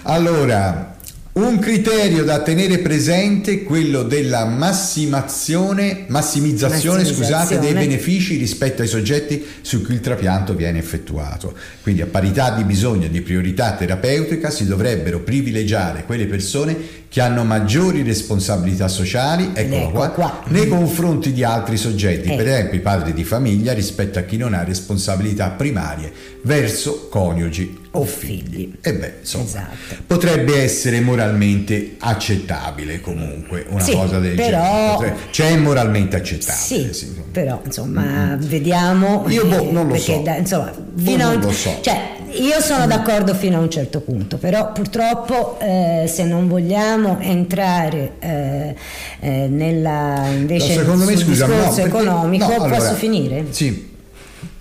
allora 0.03 0.95
un 1.35 1.59
criterio 1.59 2.25
da 2.25 2.43
tenere 2.43 2.81
presente 2.81 3.53
è 3.53 3.63
quello 3.63 4.03
della 4.03 4.45
massimazione, 4.45 6.05
massimizzazione, 6.09 6.99
massimizzazione. 6.99 7.05
Scusate, 7.07 7.59
dei 7.59 7.73
benefici 7.73 8.37
rispetto 8.37 8.83
ai 8.83 8.89
soggetti 8.89 9.43
su 9.63 9.83
cui 9.83 9.95
il 9.95 10.01
trapianto 10.01 10.55
viene 10.55 10.79
effettuato. 10.79 11.57
Quindi 11.83 12.03
a 12.03 12.07
parità 12.07 12.51
di 12.51 12.65
bisogno 12.65 13.07
e 13.07 13.11
di 13.11 13.23
priorità 13.23 13.73
terapeutica 13.73 14.51
si 14.51 14.67
dovrebbero 14.67 15.21
privilegiare 15.21 16.05
quelle 16.05 16.27
persone 16.27 16.77
che 17.13 17.21
hanno 17.21 17.45
maggiori 17.45 18.03
responsabilità 18.03 18.89
sociali 18.89 19.51
ecco 19.53 19.91
qua, 19.91 20.09
qua, 20.13 20.43
nei 20.47 20.67
confronti 20.67 21.35
di 21.35 21.45
altri 21.45 21.77
soggetti, 21.77 22.33
eh. 22.33 22.37
per 22.37 22.49
esempio 22.49 22.79
i 22.79 22.81
padri 22.81 23.13
di 23.13 23.23
famiglia 23.23 23.75
rispetto 23.75 24.19
a 24.19 24.23
chi 24.23 24.39
non 24.39 24.55
ha 24.55 24.65
responsabilità 24.65 25.51
primarie 25.51 26.11
verso 26.45 27.09
coniugi 27.11 27.81
o 27.91 28.07
figli. 28.07 28.73
E 28.81 28.95
beh, 28.95 29.15
insomma, 29.21 29.45
esatto. 29.45 30.03
potrebbe 30.07 30.63
essere 30.63 31.01
moralmente 31.01 31.97
accettabile 31.99 33.03
comunque 33.03 33.67
una 33.69 33.83
sì, 33.83 33.93
cosa 33.93 34.19
del 34.19 34.35
però, 34.35 34.97
genere. 34.99 35.17
C'è 35.31 35.55
moralmente 35.59 36.17
accettabile. 36.17 36.95
Sì, 36.95 36.95
sì 36.95 37.23
però 37.31 37.61
insomma, 37.65 38.37
mm. 38.37 38.41
vediamo. 38.41 39.25
Io 39.29 39.45
boh, 39.45 39.71
non 39.71 39.89
lo 39.89 39.97
so. 39.97 40.21
Da, 40.23 40.37
insomma, 40.37 40.73
boh, 40.75 41.17
non 41.17 41.41
lo 41.41 41.53
so. 41.53 41.79
Cioè, 41.83 42.21
io 42.35 42.61
sono 42.61 42.87
d'accordo 42.87 43.35
fino 43.35 43.59
a 43.59 43.61
un 43.61 43.71
certo 43.71 44.01
punto, 44.01 44.37
però 44.39 44.73
purtroppo 44.73 45.59
eh, 45.61 46.05
se 46.09 46.25
non 46.25 46.49
vogliamo 46.49 47.19
entrare 47.21 48.13
eh, 48.19 48.75
eh, 49.21 49.49
nella 49.49 50.27
invece 50.29 50.75
no, 50.75 50.81
secondo 50.81 51.05
me, 51.05 51.17
scusa, 51.17 51.47
discorso 51.47 51.69
no, 51.69 51.75
perché, 51.75 51.89
economico, 51.89 52.47
no, 52.47 52.55
allora, 52.55 52.77
posso 52.77 52.95
finire? 52.95 53.47
Sì. 53.51 53.91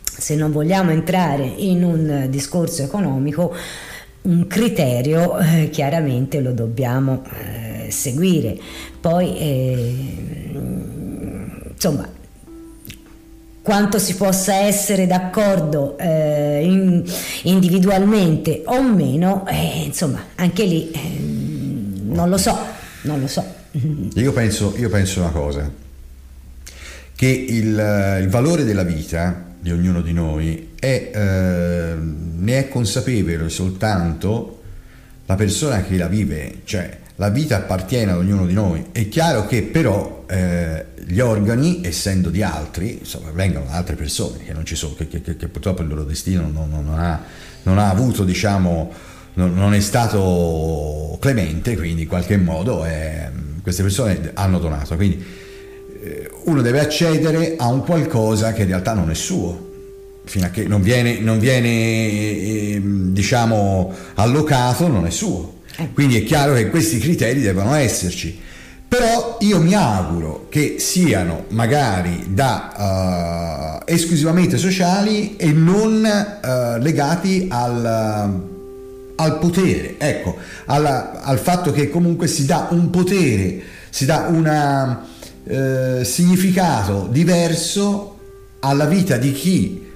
Se 0.03 0.36
non 0.36 0.51
vogliamo 0.51 0.91
entrare 0.91 1.43
in 1.43 1.84
un 1.84 2.27
discorso 2.29 2.84
economico, 2.84 3.55
un 4.23 4.45
criterio 4.47 5.38
eh, 5.39 5.69
chiaramente 5.71 6.39
lo 6.41 6.51
dobbiamo 6.51 7.23
eh, 7.25 7.89
seguire. 7.89 8.57
Poi 8.99 10.49
insomma 11.73 12.07
quanto 13.62 14.00
si 14.00 14.15
possa 14.15 14.56
essere 14.56 15.06
d'accordo 15.06 15.97
eh, 15.97 16.62
in, 16.63 17.04
individualmente 17.43 18.63
o 18.65 18.82
meno, 18.82 19.45
eh, 19.47 19.84
insomma, 19.86 20.24
anche 20.36 20.63
lì 20.63 20.91
eh, 20.91 21.00
non 22.04 22.30
lo 22.30 22.38
so, 22.38 22.58
non 23.04 23.19
lo 23.19 23.28
so. 23.28 23.60
Io 24.15 24.34
penso, 24.34 24.74
io 24.78 24.89
penso 24.89 25.21
una 25.21 25.30
cosa, 25.30 25.71
che 27.15 27.28
il, 27.28 28.19
il, 28.21 28.30
valore 28.30 28.63
della 28.63 28.84
vita 28.84 29.50
di 29.60 29.71
ognuno 29.71 30.02
di 30.02 30.12
noi 30.12 30.71
è, 30.78 31.12
eh, 31.13 31.95
ne 31.95 32.58
è 32.58 32.67
consapevole 32.67 33.47
soltanto 33.47 34.62
la 35.28 35.36
persona 35.36 35.84
che 35.84 35.95
la 35.97 36.08
vive, 36.08 36.62
cioè 36.63 36.97
la 37.21 37.29
vita 37.29 37.57
appartiene 37.57 38.13
ad 38.13 38.17
ognuno 38.17 38.47
di 38.47 38.53
noi. 38.53 38.88
È 38.91 39.07
chiaro 39.07 39.45
che 39.45 39.62
però 39.62 40.25
eh, 40.27 40.86
gli 41.05 41.19
organi, 41.19 41.81
essendo 41.84 42.31
di 42.31 42.41
altri, 42.41 42.97
insomma, 42.97 43.29
vengono 43.29 43.65
da 43.65 43.73
altre 43.73 43.93
persone 43.93 44.39
che 44.43 44.53
non 44.53 44.65
ci 44.65 44.75
sono, 44.75 44.95
che, 44.95 45.07
che, 45.07 45.21
che 45.21 45.47
purtroppo 45.47 45.84
il 45.84 45.88
loro 45.88 46.03
destino 46.03 46.49
non, 46.51 46.71
non, 46.71 46.97
ha, 46.97 47.21
non 47.62 47.77
ha, 47.77 47.91
avuto, 47.91 48.23
diciamo, 48.23 48.91
non, 49.36 49.53
non, 49.53 49.75
è 49.75 49.79
stato 49.81 51.15
clemente, 51.21 51.77
quindi 51.77 52.01
in 52.01 52.07
qualche 52.07 52.38
modo 52.38 52.84
è, 52.86 53.29
queste 53.62 53.84
persone 53.84 54.31
hanno 54.34 54.57
donato. 54.57 54.95
Quindi 54.95 55.23
eh, 56.01 56.31
uno 56.45 56.63
deve 56.63 56.79
accedere 56.79 57.53
a 57.55 57.67
un 57.67 57.84
qualcosa 57.84 58.51
che 58.51 58.63
in 58.63 58.69
realtà 58.69 58.95
non 58.95 59.12
è 59.12 59.15
suo, 59.15 59.69
fino 60.23 60.47
a 60.47 60.49
che 60.49 60.63
non 60.63 60.81
viene, 60.81 61.19
non 61.19 61.38
viene 61.38 61.69
eh, 61.69 62.81
diciamo, 62.84 63.93
allocato, 64.15 64.88
non 64.88 65.05
è 65.05 65.12
suo. 65.12 65.60
Eh. 65.77 65.89
Quindi 65.93 66.17
è 66.17 66.23
chiaro 66.23 66.53
che 66.53 66.69
questi 66.69 66.99
criteri 66.99 67.41
devono 67.41 67.73
esserci. 67.73 68.39
Però 68.88 69.38
io 69.39 69.62
mi 69.62 69.73
auguro 69.73 70.47
che 70.49 70.75
siano 70.79 71.45
magari 71.51 72.25
da 72.27 73.79
uh, 73.79 73.89
esclusivamente 73.89 74.57
sociali 74.57 75.38
e 75.38 75.53
non 75.53 76.03
uh, 76.03 76.81
legati 76.81 77.47
al, 77.49 77.86
al, 79.15 79.39
potere, 79.39 79.95
ecco, 79.97 80.36
alla, 80.65 81.21
al 81.21 81.39
fatto 81.39 81.71
che 81.71 81.89
comunque 81.89 82.27
si 82.27 82.45
dà 82.45 82.67
un 82.71 82.89
potere, 82.89 83.62
si 83.89 84.03
dà 84.03 84.27
un 84.29 84.97
uh, 85.43 86.03
significato 86.03 87.07
diverso 87.10 88.17
alla 88.60 88.86
vita 88.86 89.15
di 89.15 89.31
chi 89.31 89.90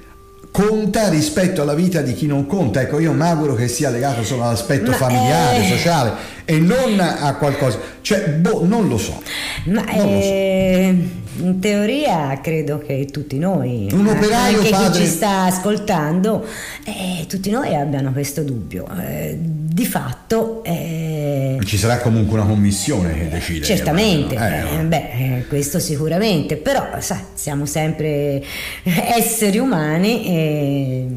conta 0.56 1.10
rispetto 1.10 1.62
alla 1.62 1.74
vita 1.74 2.00
di 2.00 2.14
chi 2.14 2.28
non 2.28 2.46
conta. 2.46 2.80
Ecco, 2.80 3.00
io 3.00 3.12
mi 3.12 3.24
auguro 3.24 3.56
che 3.56 3.68
sia 3.68 3.90
legato 3.90 4.24
solo 4.24 4.44
all'aspetto 4.44 4.92
Ma 4.92 4.96
familiare, 4.96 5.66
è... 5.66 5.68
sociale 5.68 6.12
e 6.46 6.60
non 6.60 6.98
a 6.98 7.36
qualcosa. 7.36 7.78
Cioè, 8.00 8.30
boh, 8.30 8.66
non 8.66 8.88
lo 8.88 8.98
so. 8.98 9.22
Ma 9.66 9.84
non 9.84 10.14
lo 10.14 10.22
so. 10.22 11.24
In 11.38 11.60
teoria 11.60 12.40
credo 12.42 12.78
che 12.78 13.08
tutti 13.12 13.38
noi, 13.38 13.90
un 13.92 14.08
operaio 14.08 14.60
anche 14.60 14.70
padre... 14.70 15.00
chi 15.00 15.06
ci 15.06 15.12
sta 15.12 15.44
ascoltando, 15.44 16.46
eh, 16.86 17.26
tutti 17.28 17.50
noi 17.50 17.76
abbiano 17.76 18.14
questo 18.14 18.42
dubbio. 18.42 18.88
Eh, 18.98 19.38
di 19.38 19.86
fatto... 19.86 20.64
Eh, 20.64 21.05
ci 21.64 21.78
sarà 21.78 22.00
comunque 22.00 22.40
una 22.40 22.48
commissione 22.48 23.14
che 23.14 23.30
decide. 23.30 23.66
Certamente, 23.66 24.36
eh, 24.36 24.84
beh, 24.84 24.96
eh, 24.98 25.46
questo 25.48 25.80
sicuramente, 25.80 26.58
però 26.58 26.88
sai, 27.00 27.22
siamo 27.34 27.66
sempre 27.66 28.44
esseri 28.84 29.58
umani 29.58 30.26
e... 30.28 31.08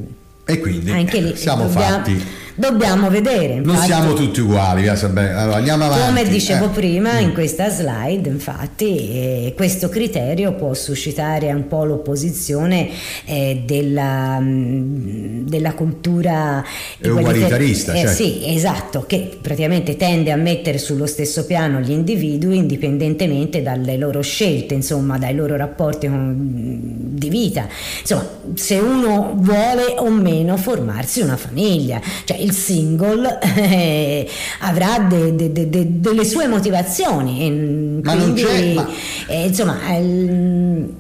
E 0.51 0.61
quindi 0.61 0.91
anche 0.91 1.21
lì 1.21 1.37
siamo 1.37 1.65
dobbiamo, 1.65 1.97
fatti 1.97 2.25
dobbiamo 2.59 3.09
vedere. 3.09 3.55
Infatti, 3.55 3.77
non 3.77 3.85
siamo 3.85 4.13
tutti 4.15 4.41
uguali, 4.41 4.89
allora, 4.89 5.57
andiamo 5.57 5.85
avanti. 5.85 6.07
Come 6.07 6.29
dicevo 6.29 6.67
eh. 6.67 6.71
prima 6.71 7.15
mm. 7.15 7.23
in 7.23 7.33
questa 7.33 7.71
slide, 7.71 8.29
infatti, 8.29 9.11
eh, 9.11 9.55
questo 9.57 9.89
criterio 9.89 10.53
può 10.55 10.75
suscitare 10.75 11.53
un 11.53 11.69
po' 11.69 11.85
l'opposizione 11.85 12.89
eh, 13.25 13.63
della, 13.65 14.39
mm, 14.41 15.47
della, 15.47 15.73
cultura 15.75 16.65
ugualitarista. 17.03 17.93
Che, 17.93 17.99
certo. 18.01 18.15
Sì, 18.15 18.43
esatto, 18.55 19.05
che 19.07 19.39
praticamente 19.41 19.97
tende 19.97 20.33
a 20.33 20.37
mettere 20.37 20.79
sullo 20.79 21.07
stesso 21.07 21.47
piano 21.47 21.79
gli 21.79 21.93
individui 21.93 22.57
indipendentemente 22.57 23.63
dalle 23.63 23.97
loro 23.97 24.21
scelte, 24.21 24.75
insomma, 24.75 25.17
dai 25.17 25.35
loro 25.35 25.57
rapporti 25.57 26.09
di 26.09 27.29
vita. 27.29 27.69
Insomma, 28.01 28.29
se 28.55 28.79
uno 28.79 29.35
vuole 29.37 29.95
o 29.99 30.11
meno 30.11 30.57
formarsi 30.57 31.21
una 31.21 31.37
famiglia, 31.37 32.01
cioè 32.25 32.37
il 32.49 32.55
single 32.55 33.39
eh, 33.57 34.29
avrà 34.61 34.99
de, 34.99 35.35
de, 35.35 35.53
de, 35.53 36.01
delle 36.01 36.25
sue 36.25 36.47
motivazioni. 36.47 38.01
Ma 38.03 38.13
quindi, 38.13 38.43
non 38.43 38.51
c'è, 38.51 38.73
ma... 38.75 38.89
Eh, 39.27 39.47
insomma, 39.47 39.97
il, 39.97 40.95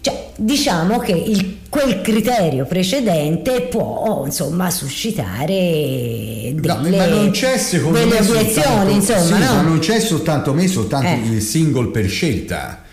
cioè, 0.00 0.30
diciamo 0.36 0.98
che 0.98 1.12
il, 1.12 1.58
quel 1.68 2.00
criterio 2.00 2.64
precedente 2.64 3.62
può 3.62 4.22
insomma 4.24 4.70
suscitare 4.70 6.54
delle, 6.54 7.06
no, 7.06 7.06
non 7.06 7.30
c'è 7.30 7.60
delle 7.70 8.06
me 8.06 8.18
obiezioni, 8.18 8.94
insomma, 8.94 9.20
sì, 9.20 9.32
no? 9.32 9.54
ma 9.54 9.60
non 9.60 9.78
c'è 9.78 10.00
soltanto 10.00 10.54
me, 10.54 10.66
soltanto 10.66 11.08
eh. 11.08 11.34
il 11.34 11.42
single 11.42 11.88
per 11.88 12.08
scelta 12.08 12.84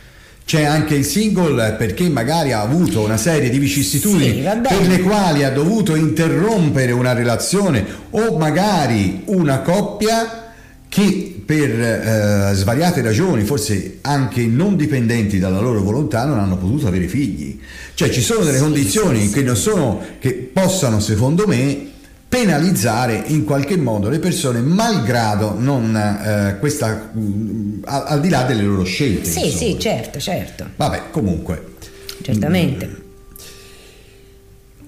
c'è 0.47 0.63
anche 0.63 0.95
il 0.95 1.03
single 1.03 1.73
perché 1.73 2.07
magari 2.07 2.53
ha 2.53 2.61
avuto 2.61 3.01
una 3.03 3.17
serie 3.17 3.49
di 3.49 3.59
vicissitudini 3.59 4.43
sì, 4.43 4.59
per 4.61 4.87
le 4.87 5.01
quali 5.01 5.43
ha 5.43 5.51
dovuto 5.51 5.93
interrompere 5.93 6.93
una 6.93 7.11
relazione 7.11 7.85
o 8.11 8.37
magari 8.37 9.23
una 9.25 9.59
coppia 9.59 10.53
che 10.87 11.41
per 11.45 11.69
eh, 11.69 12.51
svariate 12.53 13.01
ragioni, 13.01 13.43
forse 13.43 13.97
anche 14.03 14.45
non 14.45 14.77
dipendenti 14.77 15.37
dalla 15.37 15.59
loro 15.59 15.81
volontà, 15.81 16.23
non 16.23 16.39
hanno 16.39 16.55
potuto 16.55 16.87
avere 16.87 17.09
figli. 17.09 17.59
Cioè 17.93 18.09
ci 18.09 18.21
sono 18.21 18.45
delle 18.45 18.57
sì, 18.57 18.63
condizioni 18.63 19.27
sì, 19.27 19.43
che, 19.43 19.55
sono, 19.55 19.99
che 20.17 20.31
possano, 20.31 21.01
secondo 21.01 21.45
me, 21.45 21.91
penalizzare 22.29 23.23
in 23.27 23.45
qualche 23.45 23.77
modo 23.77 24.09
le 24.09 24.19
persone 24.19 24.59
malgrado 24.59 25.55
non 25.57 25.95
eh, 25.95 26.57
questa 26.59 27.09
mh, 27.11 27.19
mm, 27.19 27.79
al, 27.85 28.03
al, 28.07 28.21
di 28.21 28.29
là 28.29 28.43
delle 28.43 28.63
loro 28.63 28.83
scelte 28.83 29.29
sì 29.29 29.45
insomma. 29.45 29.57
sì 29.57 29.79
certo 29.79 30.19
certo. 30.19 30.69
Vabbè 30.75 31.03
comunque. 31.11 31.75
Certamente. 32.21 32.85
Mh, 32.85 32.89
mm, 32.89 33.06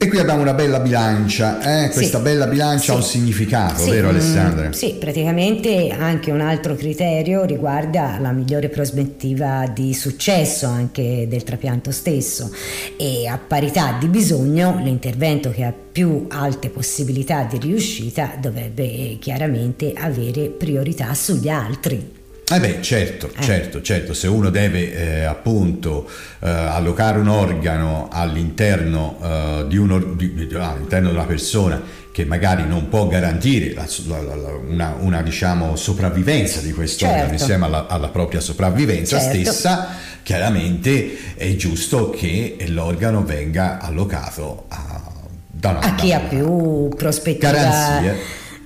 e 0.02 0.08
qui 0.08 0.18
abbiamo 0.18 0.40
una 0.40 0.54
bella 0.54 0.80
bilancia, 0.80 1.60
eh? 1.60 1.90
questa 1.90 2.20
sì, 2.20 2.24
bella 2.24 2.48
bilancia 2.48 2.84
sì, 2.86 2.92
ha 2.92 2.94
un 2.94 3.04
significato, 3.04 3.82
sì, 3.82 3.90
vero 3.90 4.08
mm, 4.08 4.12
Alessandra? 4.12 4.72
sì, 4.72 4.96
praticamente 4.98 5.90
anche 5.90 6.32
un 6.32 6.40
altro 6.40 6.74
criterio 6.76 7.44
riguarda 7.44 8.18
la 8.18 8.32
migliore 8.32 8.70
prospettiva 8.70 9.68
di 9.68 9.94
successo 9.94 10.68
anche 10.68 11.28
del 11.28 11.44
trapianto 11.44 11.92
stesso 11.92 12.50
e 12.96 13.28
a 13.28 13.38
parità 13.38 13.98
di 14.00 14.08
bisogno 14.08 14.80
l'intervento 14.82 15.52
che 15.52 15.66
ha 15.66 15.74
più 15.74 16.28
alte 16.30 16.70
possibilità 16.70 17.44
di 17.44 17.58
riuscita 17.58 18.38
dovrebbe 18.40 19.18
chiaramente 19.20 19.92
avere 19.98 20.48
priorità 20.48 21.14
sugli 21.14 21.50
altri. 21.50 22.19
Eh 22.52 22.60
beh, 22.60 22.82
certo, 22.82 23.30
eh. 23.38 23.44
certo, 23.44 23.80
certo, 23.84 24.16
se 24.16 24.28
uno 24.28 24.50
deve 24.50 24.92
eh, 24.92 25.24
appunto 25.24 26.10
eh, 26.40 26.50
allocare 26.50 27.20
un 27.20 27.28
organo 27.28 28.08
all'interno, 28.12 29.20
eh, 29.22 29.66
di 29.68 29.78
uno, 29.78 30.00
di, 30.00 30.34
di, 30.34 30.56
all'interno 30.56 31.10
di 31.10 31.16
una 31.16 31.26
persona 31.26 31.80
che 32.12 32.26
magari 32.26 32.66
non 32.66 32.90
può 32.90 33.08
garantire 33.08 33.76
la, 33.76 33.88
la, 34.08 34.36
la, 34.36 34.50
una, 34.68 34.96
una, 35.00 35.22
diciamo, 35.22 35.76
sopravvivenza 35.76 36.60
di 36.62 36.74
questo 36.74 37.06
certo. 37.06 37.14
organo 37.14 37.34
insieme 37.34 37.66
alla, 37.66 37.86
alla 37.86 38.10
propria 38.10 38.40
sopravvivenza 38.40 39.20
certo. 39.20 39.36
stessa, 39.36 39.88
chiaramente 40.24 41.36
è 41.36 41.56
giusto 41.56 42.10
che 42.10 42.58
l'organo 42.70 43.24
venga 43.24 43.80
allocato 43.80 44.66
a, 44.70 45.04
da 45.46 45.70
una, 45.70 45.80
a 45.82 45.94
chi 45.94 46.14
ha 46.14 46.22
più 46.22 46.90
prospettiva, 46.98 47.52
garanzie. 47.52 48.18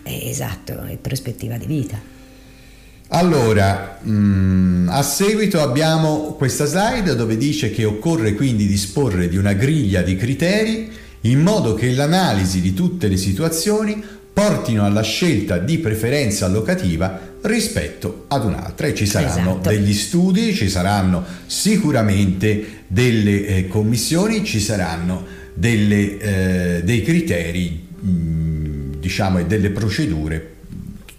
esatto, 0.03 0.85
e 0.85 0.95
prospettiva 0.95 1.57
di 1.57 1.65
vita. 1.65 2.12
Allora, 3.15 3.99
mh, 4.01 4.11
mm, 4.11 4.89
a 4.89 5.03
seguito 5.03 5.61
abbiamo 5.61 6.33
questa 6.33 6.65
slide 6.65 7.15
dove 7.15 7.37
dice 7.37 7.69
che 7.69 7.85
occorre 7.85 8.33
quindi 8.33 8.65
disporre 8.65 9.29
di 9.29 9.37
una 9.37 9.53
griglia 9.53 10.01
di 10.01 10.15
criteri 10.15 10.91
in 11.21 11.39
modo 11.41 11.75
che 11.75 11.91
l'analisi 11.91 12.59
di 12.59 12.73
tutte 12.73 13.07
le 13.07 13.17
situazioni 13.17 14.03
portino 14.33 14.83
alla 14.83 15.03
scelta 15.03 15.59
di 15.59 15.77
preferenza 15.77 16.47
allocativa 16.47 17.35
rispetto 17.43 18.25
ad 18.29 18.45
un'altra 18.45 18.87
e 18.87 18.95
ci 18.95 19.05
saranno 19.05 19.51
esatto. 19.59 19.69
degli 19.69 19.93
studi, 19.93 20.55
ci 20.55 20.67
saranno 20.67 21.23
sicuramente 21.45 22.85
delle 22.87 23.45
eh, 23.45 23.67
commissioni, 23.67 24.43
ci 24.43 24.59
saranno 24.59 25.23
delle, 25.53 26.17
eh, 26.17 26.83
dei 26.83 27.03
criteri 27.03 27.87
mh, 27.99 28.09
mm, 28.09 28.93
diciamo 28.95 29.37
e 29.37 29.45
delle 29.45 29.69
procedure 29.69 30.49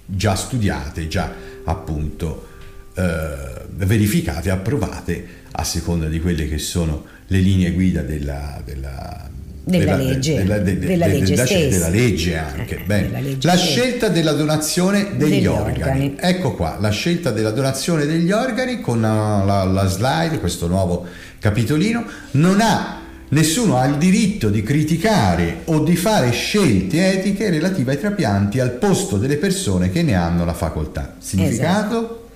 già 0.07 0.35
studiate, 0.35 1.07
già 1.07 1.44
appunto 1.65 2.49
eh, 2.95 3.63
verificate, 3.71 4.51
approvate 4.51 5.43
a 5.53 5.65
seconda 5.65 6.07
di 6.07 6.21
quelle 6.21 6.49
che 6.49 6.59
sono 6.59 7.05
le 7.29 7.39
linee 7.39 7.73
guida 7.73 8.03
della, 8.03 8.61
della 8.65 9.29
della, 9.67 9.97
della, 9.97 9.97
legge, 9.97 10.37
della, 10.37 10.59
de, 10.59 10.79
de, 10.79 10.87
della, 10.87 11.07
legge 11.07 11.35
della, 11.35 11.45
della, 11.45 11.89
legge 11.89 12.37
anche. 12.37 12.85
Eh, 12.87 13.09
legge 13.09 13.47
la 13.47 13.57
scelta 13.57 14.09
della 14.09 14.33
donazione 14.33 15.17
degli, 15.17 15.31
degli 15.31 15.47
organi. 15.47 15.83
organi. 15.83 16.17
Ecco 16.21 16.55
qua, 16.55 16.77
la 16.79 16.91
scelta 16.91 17.31
della 17.31 17.51
donazione 17.51 18.05
degli 18.05 18.31
organi 18.31 18.81
con 18.83 19.01
la, 19.01 19.43
la, 19.43 19.65
la 19.65 19.87
slide, 19.87 20.39
questo 20.39 20.67
nuovo 20.67 21.07
capitolino, 21.39 22.05
non 22.33 22.61
ha 22.61 23.01
Nessuno 23.29 23.77
ha 23.77 23.87
il 23.87 23.97
diritto 23.97 24.49
di 24.49 24.63
criticare 24.63 25.63
o 25.65 25.81
di 25.81 25.97
fare 25.97 26.31
scelte 26.31 27.13
etiche 27.13 27.51
relative 27.51 27.93
ai 27.93 27.99
trapianti 27.99 28.61
al 28.61 28.73
posto 28.73 29.17
delle 29.17 29.37
persone 29.37 29.91
che 29.91 30.03
ne 30.03 30.15
hanno 30.15 30.45
la 30.45 30.55
facoltà. 30.55 31.17
Significato? 31.19 31.97
Esatto. 31.97 32.29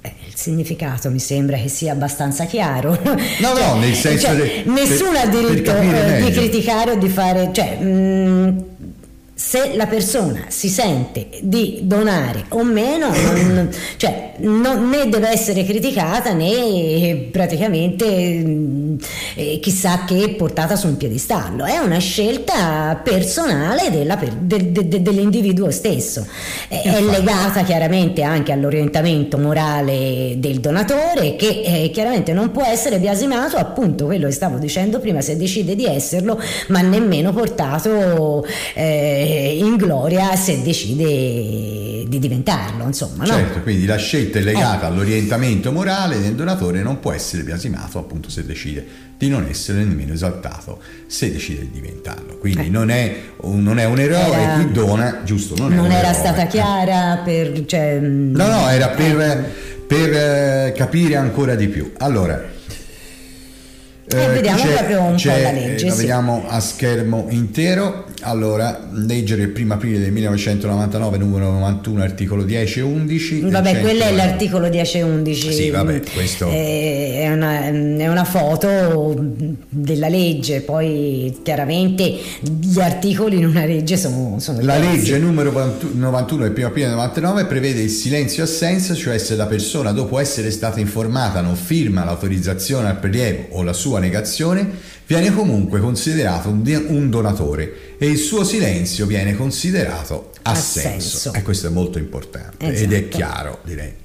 Eh, 0.00 0.14
il 0.26 0.34
significato 0.34 1.10
mi 1.10 1.18
sembra 1.18 1.56
che 1.56 1.68
sia 1.68 1.92
abbastanza 1.92 2.44
chiaro. 2.44 2.90
No, 3.02 3.16
cioè, 3.54 3.66
no, 3.66 3.78
nel 3.78 3.94
senso 3.94 4.26
cioè, 4.26 4.36
de, 4.36 4.62
nessuno 4.66 5.18
ha 5.18 5.26
diritto 5.26 5.76
eh, 5.76 6.22
di 6.24 6.30
criticare 6.30 6.92
o 6.92 6.96
di 6.96 7.08
fare, 7.08 7.50
cioè, 7.52 7.78
mh, 7.78 7.86
mm, 7.86 8.58
se 9.44 9.72
la 9.74 9.86
persona 9.86 10.44
si 10.48 10.68
sente 10.68 11.26
di 11.42 11.80
donare 11.82 12.44
o 12.50 12.62
meno, 12.62 13.08
non, 13.08 13.68
cioè, 13.96 14.34
non, 14.38 14.88
né 14.88 15.08
deve 15.08 15.30
essere 15.30 15.64
criticata 15.64 16.32
né 16.32 17.28
praticamente 17.30 18.04
eh, 19.34 19.58
chissà 19.60 20.04
che 20.06 20.36
portata 20.38 20.76
su 20.76 20.86
un 20.86 20.96
piedistallo. 20.96 21.64
È 21.64 21.76
una 21.78 21.98
scelta 21.98 22.98
personale 23.02 23.90
della, 23.90 24.14
de, 24.14 24.70
de, 24.70 24.88
de, 24.88 25.02
dell'individuo 25.02 25.72
stesso. 25.72 26.24
È 26.68 27.00
legata 27.00 27.64
chiaramente 27.64 28.22
anche 28.22 28.52
all'orientamento 28.52 29.38
morale 29.38 30.34
del 30.36 30.60
donatore 30.60 31.34
che 31.34 31.62
eh, 31.64 31.90
chiaramente 31.92 32.32
non 32.32 32.52
può 32.52 32.64
essere 32.64 33.00
biasimato, 33.00 33.56
appunto 33.56 34.04
quello 34.04 34.28
che 34.28 34.32
stavo 34.32 34.58
dicendo 34.58 35.00
prima, 35.00 35.20
se 35.20 35.36
decide 35.36 35.74
di 35.74 35.84
esserlo, 35.84 36.40
ma 36.68 36.80
nemmeno 36.80 37.32
portato... 37.32 38.46
Eh, 38.74 39.30
in 39.34 39.76
gloria 39.76 40.36
se 40.36 40.62
decide 40.62 42.04
di 42.06 42.18
diventarlo, 42.18 42.84
insomma. 42.84 43.24
Certo, 43.24 43.60
quindi 43.60 43.86
la 43.86 43.96
scelta 43.96 44.38
è 44.38 44.42
legata 44.42 44.86
eh. 44.86 44.90
all'orientamento 44.90 45.72
morale 45.72 46.20
del 46.20 46.34
donatore 46.34 46.82
non 46.82 47.00
può 47.00 47.12
essere 47.12 47.42
biasimato 47.42 47.98
appunto 47.98 48.28
se 48.30 48.44
decide 48.44 49.10
di 49.16 49.28
non 49.28 49.46
essere 49.48 49.84
nemmeno 49.84 50.12
esaltato 50.12 50.80
se 51.06 51.30
decide 51.30 51.60
di 51.60 51.70
diventarlo. 51.70 52.38
Quindi 52.38 52.66
eh. 52.66 52.70
non, 52.70 52.90
è 52.90 53.16
un, 53.42 53.62
non, 53.62 53.78
è 53.78 53.84
un, 53.84 53.98
eroe 53.98 54.32
era, 54.32 54.58
chi 54.58 54.72
dona, 54.72 55.20
giusto? 55.24 55.54
Non, 55.56 55.72
non 55.74 55.90
era 55.92 56.08
eroe. 56.08 56.14
stata 56.14 56.46
chiara 56.46 57.20
per... 57.24 57.64
Cioè, 57.64 57.98
no, 58.00 58.46
no, 58.46 58.68
era 58.68 58.88
per, 58.88 59.20
eh. 59.20 59.52
per 59.86 60.12
eh, 60.12 60.72
capire 60.76 61.16
ancora 61.16 61.54
di 61.54 61.68
più. 61.68 61.92
Allora, 61.98 62.50
Eh, 64.04 64.26
vediamo 64.28 64.62
proprio 64.64 65.02
un 65.02 65.16
po' 65.16 65.28
la 65.28 65.52
legge. 65.52 65.86
Eh, 65.86 65.88
la 65.88 65.94
sì. 65.94 65.98
vediamo 66.00 66.44
a 66.48 66.60
schermo 66.60 67.26
intero. 67.30 68.06
Allora, 68.22 68.88
legge 68.92 69.36
del 69.36 69.52
1 69.56 69.74
aprile 69.74 69.98
del 69.98 70.12
1999, 70.12 71.18
numero 71.18 71.50
91, 71.50 72.02
articolo 72.02 72.42
10 72.44 72.78
e 72.78 72.82
11. 72.82 73.40
Vabbè, 73.40 73.80
quello 73.80 74.04
è 74.04 74.12
l'articolo 74.12 74.68
10 74.68 74.98
e 74.98 75.02
11. 75.02 75.52
Sì, 75.52 75.70
vabbè, 75.70 76.00
questo... 76.14 76.48
Eh, 76.48 77.20
è 77.22 77.32
una, 77.32 77.66
è 77.66 78.08
una 78.08 78.24
foto 78.24 79.14
della 79.68 80.08
legge, 80.08 80.60
poi 80.60 81.40
chiaramente 81.42 82.16
gli 82.40 82.80
articoli 82.80 83.38
in 83.38 83.46
una 83.46 83.64
legge 83.64 83.96
sono, 83.96 84.38
sono 84.38 84.60
La 84.62 84.76
diversi. 84.76 84.96
legge 84.96 85.18
numero 85.18 85.50
91 85.92 86.42
del 86.42 86.52
1 86.56 86.66
aprile 86.66 86.86
del 86.86 86.94
99 86.96 87.44
prevede 87.46 87.82
il 87.82 87.90
silenzio 87.90 88.44
assenza, 88.44 88.94
cioè 88.94 89.18
se 89.18 89.36
la 89.36 89.46
persona 89.46 89.92
dopo 89.92 90.18
essere 90.18 90.50
stata 90.50 90.80
informata 90.80 91.40
non 91.40 91.56
firma 91.56 92.04
l'autorizzazione 92.04 92.88
al 92.88 92.98
prelievo 92.98 93.46
o 93.50 93.62
la 93.62 93.72
sua 93.72 93.98
negazione, 93.98 94.68
viene 95.06 95.32
comunque 95.34 95.80
considerato 95.80 96.48
un, 96.48 97.10
donatore 97.10 97.96
e 97.98 98.06
il 98.06 98.18
suo 98.18 98.44
silenzio 98.44 99.06
viene 99.06 99.36
considerato 99.36 100.30
assenso. 100.42 100.88
Assenso. 100.88 101.32
E 101.34 101.42
questo 101.42 101.66
è 101.66 101.70
molto 101.70 101.98
importante 101.98 102.66
Esatto. 102.66 102.82
ed 102.84 102.92
è 102.92 103.08
chiaro, 103.08 103.60
direi. 103.64 104.00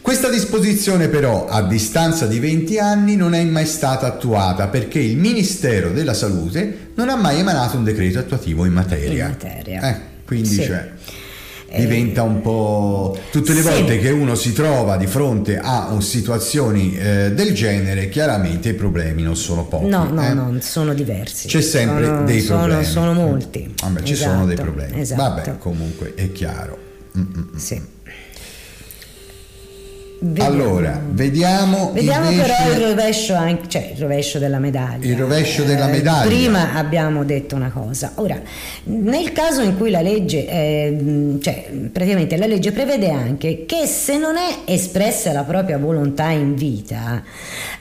Questa 0.00 0.30
disposizione 0.30 1.08
però 1.08 1.48
a 1.48 1.62
distanza 1.62 2.26
di 2.26 2.38
20 2.38 2.78
anni 2.78 3.14
non 3.14 3.34
è 3.34 3.44
mai 3.44 3.66
stata 3.66 4.06
attuata 4.06 4.68
perché 4.68 5.00
il 5.00 5.18
Ministero 5.18 5.90
della 5.90 6.14
Salute 6.14 6.92
non 6.94 7.10
ha 7.10 7.16
mai 7.16 7.40
emanato 7.40 7.76
un 7.76 7.84
decreto 7.84 8.18
attuativo 8.18 8.64
in 8.64 8.72
materia. 8.72 9.24
In 9.26 9.30
materia. 9.30 9.90
Eh, 9.90 10.00
quindi 10.24 10.48
Sì. 10.48 10.62
cioè, 10.64 10.92
diventa 11.76 12.22
un 12.22 12.40
po' 12.40 13.16
tutte 13.30 13.52
le 13.52 13.60
sì. 13.60 13.68
volte 13.68 13.98
che 13.98 14.10
uno 14.10 14.34
si 14.34 14.52
trova 14.52 14.96
di 14.96 15.06
fronte 15.06 15.58
a 15.58 15.88
un- 15.90 16.00
situazioni 16.02 16.96
eh, 16.96 17.32
del 17.32 17.52
genere 17.54 18.08
chiaramente 18.08 18.70
i 18.70 18.74
problemi 18.74 19.22
non 19.22 19.36
sono 19.36 19.64
pochi 19.66 19.86
No, 19.86 20.04
no, 20.10 20.22
eh. 20.26 20.32
no, 20.32 20.56
sono 20.60 20.94
diversi. 20.94 21.46
c'è 21.48 21.60
sempre 21.60 22.04
Sono- 22.06 22.24
dei 22.24 22.40
sono- 22.40 22.58
problemi 22.60 22.84
Sono 22.84 23.12
molti. 23.12 23.74
Vabbè, 23.82 24.02
ci 24.02 24.14
sono 24.14 24.44
dei 24.46 24.54
Esatto, 24.54 24.62
problemi 24.72 25.00
esatto. 25.00 25.22
vabbè 25.22 25.58
comunque 25.58 26.12
è 26.14 26.32
chiaro 26.32 26.86
Mm, 27.16 27.20
mm, 27.22 27.38
mm. 27.40 27.56
Sì. 27.56 27.80
Vediamo. 30.20 30.50
allora 30.50 31.00
vediamo 31.10 31.92
Vediamo 31.92 32.30
invece- 32.30 32.48
però 32.56 32.72
il 32.72 32.80
rovescio, 32.88 33.34
anche, 33.34 33.68
cioè 33.68 33.90
il 33.94 34.00
rovescio 34.00 34.38
della 34.40 34.58
medaglia. 34.58 35.06
Il 35.06 35.16
rovescio 35.16 35.62
della 35.62 35.88
Eh, 35.88 35.92
medaglia. 35.92 36.26
prima 36.26 36.74
abbiamo 36.74 37.24
detto 37.24 37.54
una 37.54 37.70
cosa. 37.70 38.12
Ora, 38.16 38.40
nel 38.84 39.30
caso 39.32 39.60
in 39.62 39.76
cui 39.76 39.90
la 39.90 40.00
legge, 40.00 40.48
eh, 40.48 41.36
cioè 41.40 41.70
praticamente 41.92 42.36
la 42.36 42.46
legge 42.46 42.72
prevede 42.72 43.10
anche 43.10 43.64
che 43.64 43.86
se 43.86 44.18
non 44.18 44.36
è 44.36 44.70
espressa 44.72 45.32
la 45.32 45.44
propria 45.44 45.78
volontà 45.78 46.30
in 46.30 46.54
vita, 46.56 47.22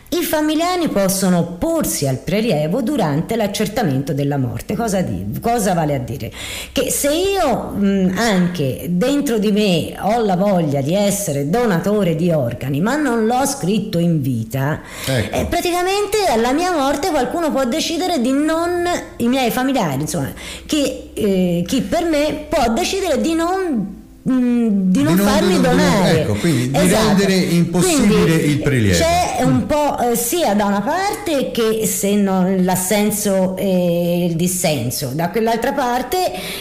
i 0.09 0.23
familiari 0.23 0.87
possono 0.87 1.43
porsi 1.59 2.07
al 2.07 2.17
prelievo 2.17 2.81
durante 2.81 3.35
l'accertamento 3.35 4.13
della 4.13 4.37
morte. 4.37 4.73
Cosa, 4.75 5.01
di- 5.01 5.37
cosa 5.41 5.73
vale 5.73 5.95
a 5.95 5.99
dire? 5.99 6.31
Che 6.71 6.89
se 6.89 7.09
io 7.13 7.71
mh, 7.75 8.13
anche 8.17 8.85
dentro 8.89 9.37
di 9.37 9.51
me 9.51 9.95
ho 9.99 10.23
la 10.23 10.37
voglia 10.37 10.79
di 10.81 10.93
essere 10.93 11.49
donatore 11.49 12.15
di 12.15 12.31
organi, 12.31 12.79
ma 12.79 12.95
non 12.95 13.25
l'ho 13.25 13.45
scritto 13.45 13.99
in 13.99 14.21
vita, 14.21 14.79
Ecco. 15.05 15.35
eh, 15.35 15.45
praticamente 15.45 16.25
alla 16.29 16.53
mia 16.53 16.71
morte 16.71 17.09
qualcuno 17.09 17.51
può 17.51 17.65
decidere 17.65 18.21
di 18.21 18.31
non, 18.31 18.87
i 19.17 19.27
miei 19.27 19.51
familiari, 19.51 20.01
insomma, 20.01 20.31
chi, 20.65 21.11
eh, 21.13 21.63
chi 21.67 21.81
per 21.81 22.05
me 22.05 22.45
può 22.47 22.71
decidere 22.73 23.19
di 23.19 23.33
non 23.33 23.96
di 24.27 25.03
non, 25.03 25.15
di 25.15 25.53
non- 25.53 25.61
donare 25.61 26.21
ecco, 26.21 26.33
quindi 26.33 26.71
di 26.71 26.77
Esatto. 26.77 27.07
rendere 27.07 27.33
impossibile 27.35 28.23
Quindi 28.25 28.51
il 28.51 28.59
prelievo. 28.59 28.97
c'è 28.97 29.43
un 29.43 29.65
po' 29.65 29.97
eh, 29.99 30.15
sia 30.17 30.53
da 30.53 30.65
una 30.65 30.81
parte 30.81 31.51
che 31.51 31.85
se 31.85 32.15
non 32.15 32.63
l'assenso 32.65 33.55
e 33.55 34.25
il 34.25 34.35
dissenso, 34.35 35.11
da 35.13 35.29
quell'altra 35.29 35.71
parte 35.71 36.17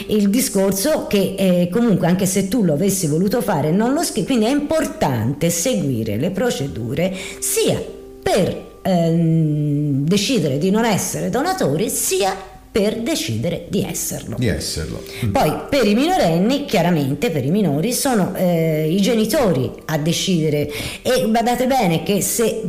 il 0.08 0.30
discorso 0.30 1.06
che 1.08 1.34
eh, 1.36 1.68
comunque 1.72 2.06
anche 2.06 2.26
se 2.26 2.46
tu 2.46 2.62
lo 2.62 2.74
avessi 2.74 3.08
voluto 3.08 3.40
fare 3.42 3.72
non 3.72 3.92
lo 3.92 4.04
scrivi, 4.04 4.26
quindi 4.26 4.44
è 4.44 4.50
importante 4.50 5.50
seguire 5.50 6.16
le 6.18 6.30
procedure 6.30 7.12
sia 7.40 7.82
per 8.22 8.64
ehm, 8.82 10.04
decidere 10.06 10.58
di 10.58 10.70
non 10.70 10.84
essere 10.84 11.30
donatori 11.30 11.88
sia 11.90 12.54
per 12.76 12.98
decidere 12.98 13.64
di 13.70 13.82
esserlo. 13.82 14.36
di 14.38 14.48
esserlo 14.48 15.02
Poi 15.32 15.60
per 15.70 15.86
i 15.86 15.94
minorenni, 15.94 16.66
chiaramente 16.66 17.30
per 17.30 17.42
i 17.42 17.50
minori, 17.50 17.94
sono 17.94 18.34
eh, 18.34 18.86
i 18.90 19.00
genitori 19.00 19.72
a 19.86 19.96
decidere 19.96 20.70
e 21.00 21.26
badate 21.26 21.66
bene 21.66 22.02
che 22.02 22.20
se 22.20 22.60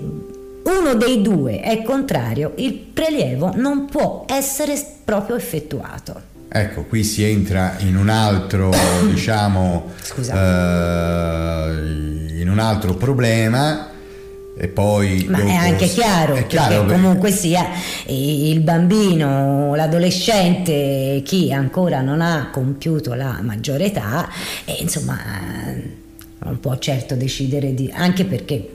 uno 0.64 0.94
dei 0.96 1.22
due 1.22 1.60
è 1.60 1.82
contrario, 1.84 2.54
il 2.56 2.72
prelievo 2.72 3.52
non 3.56 3.88
può 3.88 4.24
essere 4.30 4.82
proprio 5.04 5.36
effettuato. 5.36 6.22
Ecco, 6.48 6.86
qui 6.86 7.04
si 7.04 7.26
entra 7.26 7.76
in 7.80 7.98
un 7.98 8.08
altro, 8.08 8.72
diciamo, 9.12 9.92
eh, 10.20 10.32
in 12.40 12.48
un 12.50 12.60
altro 12.60 12.94
problema 12.94 13.96
e 14.60 14.68
poi... 14.68 15.26
Ma 15.30 15.38
dopo 15.38 15.50
è 15.50 15.54
anche 15.56 15.88
chiaro, 15.88 16.36
è 16.36 16.48
chiaro 16.48 16.86
che- 16.86 16.94
comunque 16.94 17.32
sia 17.32 17.68
il 18.08 18.60
bambino, 18.62 19.76
l'adolescente, 19.76 21.22
chi 21.24 21.54
ancora 21.54 22.02
non 22.02 22.22
ha 22.22 22.50
compiuto 22.52 23.14
la 23.14 23.40
maggiore 23.42 23.86
età, 23.86 24.28
e 24.66 24.78
insomma 24.80 25.18
non 26.40 26.60
può 26.60 26.78
certo 26.78 27.16
decidere 27.16 27.74
di... 27.74 27.92
anche 27.94 28.26
perché 28.26 28.72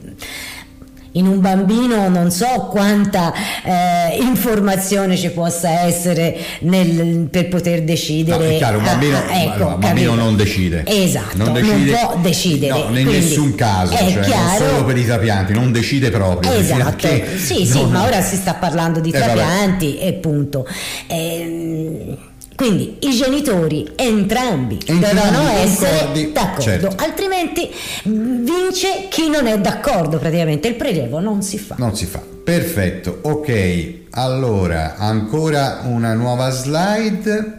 in 1.13 1.27
un 1.27 1.41
bambino 1.41 2.09
non 2.09 2.31
so 2.31 2.47
quanta 2.71 3.33
eh, 3.65 4.17
informazione 4.23 5.17
ci 5.17 5.31
possa 5.31 5.81
essere 5.81 6.37
nel- 6.61 7.29
per 7.31 7.49
poter 7.49 7.83
decidere. 7.83 8.47
No, 8.47 8.51
è 8.55 8.57
chiaro, 8.57 8.79
un 8.79 8.85
bambino, 8.85 9.17
Ah, 9.19 9.23
ah, 9.29 9.43
ecco, 9.43 9.67
un 9.67 9.79
bambino 9.81 10.15
non 10.15 10.37
decide. 10.37 10.85
Esatto, 10.87 11.37
non, 11.37 11.53
non, 11.53 11.63
decide, 11.63 11.91
può 12.01 12.17
decidere. 12.21 12.73
No, 12.89 12.99
in 12.99 13.07
nessun 13.09 13.55
caso, 13.55 13.93
È 13.95 14.11
cioè, 14.11 14.23
chiaro, 14.23 14.65
non 14.65 14.71
solo 14.71 14.85
per 14.85 14.97
i 14.97 15.05
trapianti, 15.05 15.53
non 15.53 15.73
decide 15.73 16.11
proprio. 16.11 16.53
Esatto, 16.53 17.09
sì, 17.37 17.67
sì, 17.67 17.81
non- 17.81 17.91
ma 17.91 18.05
ora 18.05 18.21
si 18.23 18.37
sta 18.37 18.55
parlando 18.55 19.01
di 19.01 19.11
Eh, 19.11 19.19
vabbè. 19.19 19.33
trapianti 19.35 19.99
e 19.99 20.13
punto. 20.15 20.67
Ehm, 21.09 22.17
quindi 22.63 22.97
i 23.01 23.11
genitori 23.11 23.91
entrambi, 23.97 24.79
Entrambi 24.87 25.21
devono 25.21 25.49
essere 25.51 25.99
concordi, 25.99 26.33
d'accordo, 26.33 26.61
certo. 26.63 26.95
altrimenti 26.97 27.69
vince 28.05 29.07
chi 29.11 29.29
non 29.29 29.49
è 29.49 29.59
d'accordo 29.59 30.19
praticamente, 30.19 30.69
il 30.69 30.77
prelievo 30.77 31.19
non 31.19 31.43
si 31.43 31.59
fa. 31.59 31.75
Non 31.79 31.97
si 31.97 32.07
fa. 32.07 32.23
Perfetto, 32.45 33.19
ok. 33.23 33.95
Allora, 34.11 34.95
ancora 34.97 35.81
una 35.87 36.15
nuova 36.15 36.51
slide. 36.51 37.59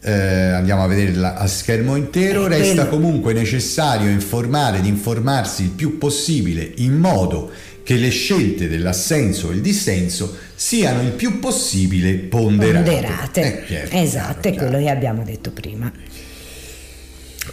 Eh, 0.00 0.12
andiamo 0.12 0.84
a 0.84 0.86
vederla 0.86 1.36
a 1.36 1.46
schermo 1.46 1.94
intero. 1.94 2.46
Eh, 2.46 2.48
Resta 2.48 2.86
quello- 2.86 2.88
comunque 2.88 3.34
necessario 3.34 4.08
informare 4.08 4.78
ed 4.78 4.86
informarsi 4.86 5.64
il 5.64 5.70
più 5.70 5.98
possibile 5.98 6.72
in 6.76 6.96
modo 6.96 7.50
che 7.84 7.94
le 7.96 8.08
scelte 8.08 8.66
dell'assenso 8.66 9.50
e 9.50 9.54
il 9.54 9.60
dissenso 9.60 10.34
siano 10.54 11.02
il 11.02 11.10
più 11.12 11.38
possibile 11.38 12.14
ponderate. 12.14 12.90
Ponderate. 12.90 13.40
Eh, 13.42 13.64
chiaro, 13.66 13.88
esatto, 13.92 14.40
chiaro, 14.40 14.48
è 14.48 14.58
quello 14.58 14.70
chiaro. 14.78 14.84
che 14.84 14.90
abbiamo 14.90 15.22
detto 15.22 15.50
prima. 15.50 15.92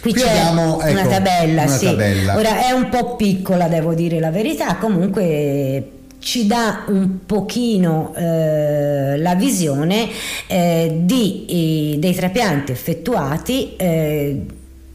Qui, 0.00 0.12
Qui 0.12 0.20
c'è 0.20 0.28
abbiamo, 0.30 0.76
una 0.76 0.88
ecco, 1.00 1.08
tabella, 1.08 1.62
una 1.64 1.76
sì. 1.76 1.84
tabella. 1.84 2.36
Ora 2.36 2.66
è 2.66 2.70
un 2.70 2.88
po' 2.88 3.14
piccola, 3.16 3.68
devo 3.68 3.92
dire 3.92 4.18
la 4.20 4.30
verità, 4.30 4.76
comunque 4.76 5.90
ci 6.18 6.46
dà 6.46 6.84
un 6.88 7.26
pochino 7.26 8.14
eh, 8.16 9.18
la 9.18 9.34
visione 9.34 10.08
eh, 10.46 11.00
di, 11.02 11.92
i- 11.94 11.98
dei 11.98 12.14
trapianti 12.14 12.72
effettuati 12.72 13.76
eh, 13.76 14.40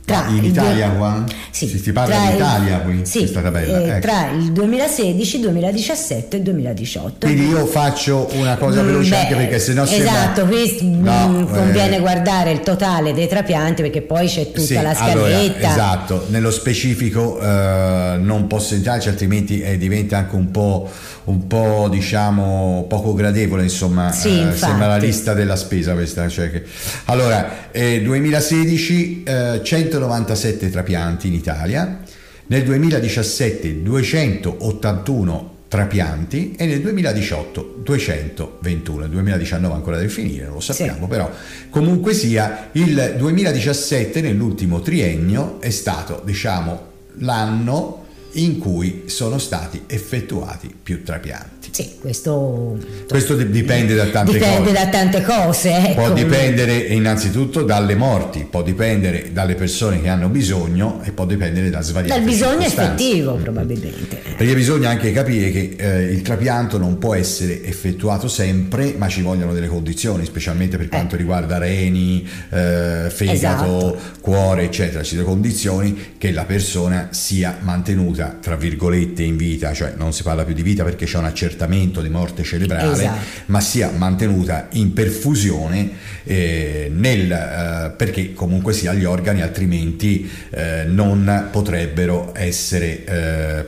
tra 0.08 0.26
in 0.30 0.46
Italia 0.46 0.88
due- 0.88 0.98
qua? 0.98 1.24
Sì, 1.52 1.68
Si- 1.68 1.80
si 1.80 1.92
parla 1.92 2.16
tra 2.16 2.24
di 2.24 2.30
il- 2.30 2.36
Italia 2.36 2.78
qui, 2.80 3.00
sì, 3.04 3.20
questa 3.20 3.42
tabella, 3.42 3.78
eh, 3.82 3.88
ecco. 3.90 4.00
tra 4.08 4.30
il 4.32 4.52
2016, 4.54 5.40
2017 5.42 6.38
e 6.38 6.42
2018. 6.42 7.26
Quindi 7.28 7.50
io 7.50 7.66
faccio 7.66 8.30
una 8.36 8.56
cosa 8.56 8.82
Mm, 8.84 8.86
veloce 8.86 9.10
beh, 9.10 9.18
anche 9.18 9.36
perché 9.36 9.60
sennò 9.60 9.86
sembra- 9.86 10.10
esatto, 10.12 10.46
qui 10.46 10.78
No, 10.84 11.28
mm, 11.28 11.44
conviene 11.54 11.98
eh, 11.98 12.00
guardare 12.00 12.52
il 12.52 12.62
totale 12.62 13.14
dei 13.14 13.28
trapianti 13.28 13.82
perché 13.82 14.02
poi 14.02 14.28
c'è 14.28 14.46
tutta 14.52 14.62
Sì, 14.66 14.74
la 14.76 14.92
allora, 14.96 15.30
scaletta. 15.30 15.70
esatto, 15.72 16.26
nello 16.30 16.52
specifico 16.52 17.42
eh, 17.42 18.16
non 18.18 18.48
posso 18.48 18.76
entrarci 18.76 19.10
altrimenti 19.10 19.60
eh, 19.60 19.78
diventa 19.78 20.16
anche 20.20 20.36
un 20.36 20.52
po', 20.52 20.90
un 21.26 21.48
po' 21.48 21.90
diciamo 21.92 22.86
poco 22.88 23.14
gradevole, 23.14 23.64
insomma, 23.64 24.14
Sì, 24.14 24.40
eh, 24.40 24.56
sembra 24.56 24.88
la 24.88 24.96
lista 24.98 25.34
della 25.34 25.58
spesa 25.58 25.92
questa. 25.96 26.30
Cioè 26.30 26.50
che... 26.50 26.64
Allora, 27.06 27.70
eh, 27.72 28.02
2016 28.02 29.24
eh, 29.26 29.60
197 29.98 30.70
trapianti 30.70 31.28
in 31.28 31.34
Italia, 31.34 32.00
nel 32.48 32.64
2017 32.64 33.82
281 33.82 35.56
trapianti 35.68 36.56
e 36.58 36.66
nel 36.66 36.80
2018 36.80 37.82
221 37.84 39.04
il 39.04 39.10
2019 39.10 39.74
ancora 39.76 39.98
deve 39.98 40.08
finire 40.08 40.46
non 40.46 40.54
lo 40.54 40.60
sappiamo 40.62 41.02
Sì. 41.02 41.08
però 41.10 41.30
comunque 41.70 42.14
sia 42.14 42.70
il 42.72 43.16
2017 43.18 44.22
nell'ultimo 44.22 44.80
triennio 44.80 45.60
è 45.60 45.70
stato 45.70 46.22
diciamo 46.24 46.86
l'anno 47.16 48.06
in 48.34 48.58
cui 48.60 49.04
sono 49.06 49.38
stati 49.38 49.84
effettuati 49.88 50.74
più 50.82 51.04
trapianti. 51.04 51.70
Sì, 51.72 51.98
questo, 52.00 52.78
questo 53.08 53.36
dipende 53.36 53.94
da 53.94 54.08
tante 54.08 54.32
dipende 54.34 54.72
cose. 54.72 54.74
Da 54.74 54.88
tante 54.90 55.22
cose 55.22 55.76
ecco. 55.76 56.02
Può 56.02 56.14
dipendere 56.14 56.76
innanzitutto 56.76 57.62
dalle 57.64 57.96
morti, 57.96 58.48
può 58.50 58.64
dipendere 58.64 59.32
dalle 59.32 59.54
persone 59.54 60.02
che 60.02 60.10
hanno 60.10 60.30
bisogno 60.30 61.02
e 61.04 61.12
può 61.12 61.26
dipendere 61.26 61.70
da 61.70 61.82
svariate 61.82 62.20
Dal 62.20 62.28
bisogno 62.28 62.66
effettivo 62.66 63.36
probabilmente. 63.36 64.20
Perché 64.38 64.56
bisogna 64.56 64.90
anche 64.90 65.12
capire 65.12 65.52
che 65.52 65.76
eh, 65.78 66.04
il 66.06 66.22
trapianto 66.24 66.78
non 66.80 66.98
può 66.98 67.14
essere 67.14 67.64
effettuato 67.64 68.28
sempre, 68.28 68.96
ma 68.98 69.08
ci 69.08 69.22
vogliono 69.22 69.54
delle 69.54 69.68
condizioni, 69.68 70.26
specialmente 70.26 70.78
per 70.78 70.88
quanto 70.90 71.16
eh. 71.16 71.18
riguarda 71.20 71.60
reni, 71.60 72.28
eh, 72.50 73.08
fegato, 73.10 73.94
esatto. 73.94 74.00
cuore, 74.22 74.64
eccetera. 74.64 75.04
Ci 75.04 75.16
sono 75.16 75.28
condizioni 75.28 76.16
che 76.18 76.32
la 76.32 76.46
persona 76.46 77.10
sia 77.12 77.58
mantenuta, 77.62 78.17
tra 78.40 78.56
virgolette, 78.56 79.24
in 79.24 79.38
vita, 79.38 79.74
cioè 79.74 79.94
non 79.96 80.14
si 80.14 80.24
parla 80.24 80.44
più 80.44 80.54
di 80.54 80.62
vita 80.62 80.84
perché 80.84 81.06
c'è 81.06 81.18
un 81.18 81.26
accertamento 81.26 82.02
di 82.02 82.10
morte 82.10 82.44
cerebrale, 82.44 83.04
esatto. 83.04 83.20
ma 83.48 83.60
sia 83.62 83.92
mantenuta 83.96 84.68
in 84.72 84.94
perfusione 84.94 85.92
eh, 86.24 86.92
nel, 86.94 87.32
eh, 87.32 87.92
perché 87.96 88.34
comunque 88.34 88.74
sia 88.74 88.94
gli 88.94 89.06
organi 89.06 89.42
altrimenti 89.42 90.30
eh, 90.50 90.86
non 90.88 91.50
potrebbero 91.52 92.32
essere 92.36 93.04
eh, 93.06 93.66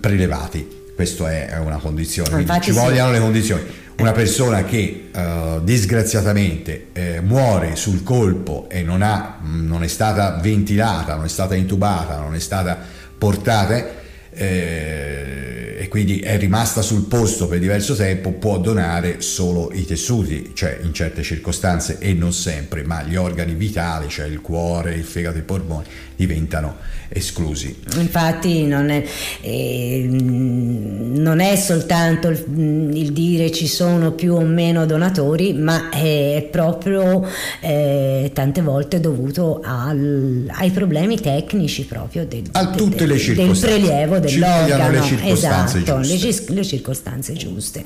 prelevati. 0.00 0.84
Questa 0.94 1.30
è 1.30 1.58
una 1.58 1.76
condizione, 1.76 2.30
quindi 2.30 2.60
ci 2.62 2.70
vogliono 2.70 3.12
le 3.12 3.20
condizioni 3.20 3.62
una 3.98 4.12
persona 4.12 4.64
che 4.64 5.08
uh, 5.10 5.62
disgraziatamente 5.62 6.88
eh, 6.92 7.20
muore 7.22 7.76
sul 7.76 8.02
colpo 8.02 8.66
e 8.68 8.82
non, 8.82 9.00
ha, 9.00 9.38
non, 9.42 9.82
è 9.82 9.86
stata 9.88 10.38
ventilata, 10.42 11.14
non 11.14 11.24
è 11.24 11.28
stata 11.28 11.54
intubata, 11.54 12.18
non 12.18 12.34
è 12.34 12.38
stata 12.38 12.78
portata 13.18 14.04
eh, 14.30 15.76
e 15.78 15.88
quindi 15.88 16.20
è 16.20 16.36
rimasta 16.36 16.82
sul 16.82 17.04
posto 17.04 17.46
per 17.46 17.58
diverso 17.58 17.94
tempo, 17.94 18.32
può 18.32 18.58
donare 18.58 19.20
solo 19.20 19.70
i 19.72 19.84
tessuti, 19.84 20.50
cioè 20.54 20.78
in 20.82 20.92
certe 20.92 21.22
circostanze 21.22 21.98
e 21.98 22.12
non 22.12 22.32
sempre, 22.32 22.82
ma 22.82 23.02
gli 23.02 23.16
organi 23.16 23.54
vitali, 23.54 24.08
cioè 24.08 24.26
il 24.26 24.40
cuore, 24.40 24.94
il 24.94 25.04
fegato 25.04 25.38
i 25.38 25.42
polmoni, 25.42 25.84
diventano 26.16 26.76
esclusi. 27.08 27.82
Infatti 27.98 28.66
non 28.66 28.90
è, 28.90 29.04
eh, 29.42 30.06
non 30.08 31.40
è 31.40 31.54
soltanto 31.56 32.28
il, 32.28 32.90
il, 32.92 33.12
dire 33.12 33.52
ci 33.52 33.68
sono 33.68 34.12
più 34.12 34.34
o 34.34 34.40
meno 34.40 34.86
donatori, 34.86 35.52
ma 35.52 35.90
è 35.90 36.48
proprio 36.50 37.24
eh, 37.60 38.30
tante 38.34 38.62
volte 38.62 38.98
dovuto 38.98 39.60
al, 39.62 40.50
ai 40.50 40.70
problemi 40.70 41.20
tecnici 41.20 41.84
proprio 41.84 42.26
del, 42.26 42.44
a 42.52 42.70
tutte 42.70 43.06
le 43.06 43.16
del 43.16 43.58
prelievo 43.58 44.18
dell'organo. 44.18 44.90
Le 44.90 45.02
circostanze 45.02 45.78
esatto, 45.78 46.00
giuste. 46.00 46.44
Le, 46.48 46.54
le 46.54 46.64
circostanze 46.64 47.32
giuste. 47.34 47.84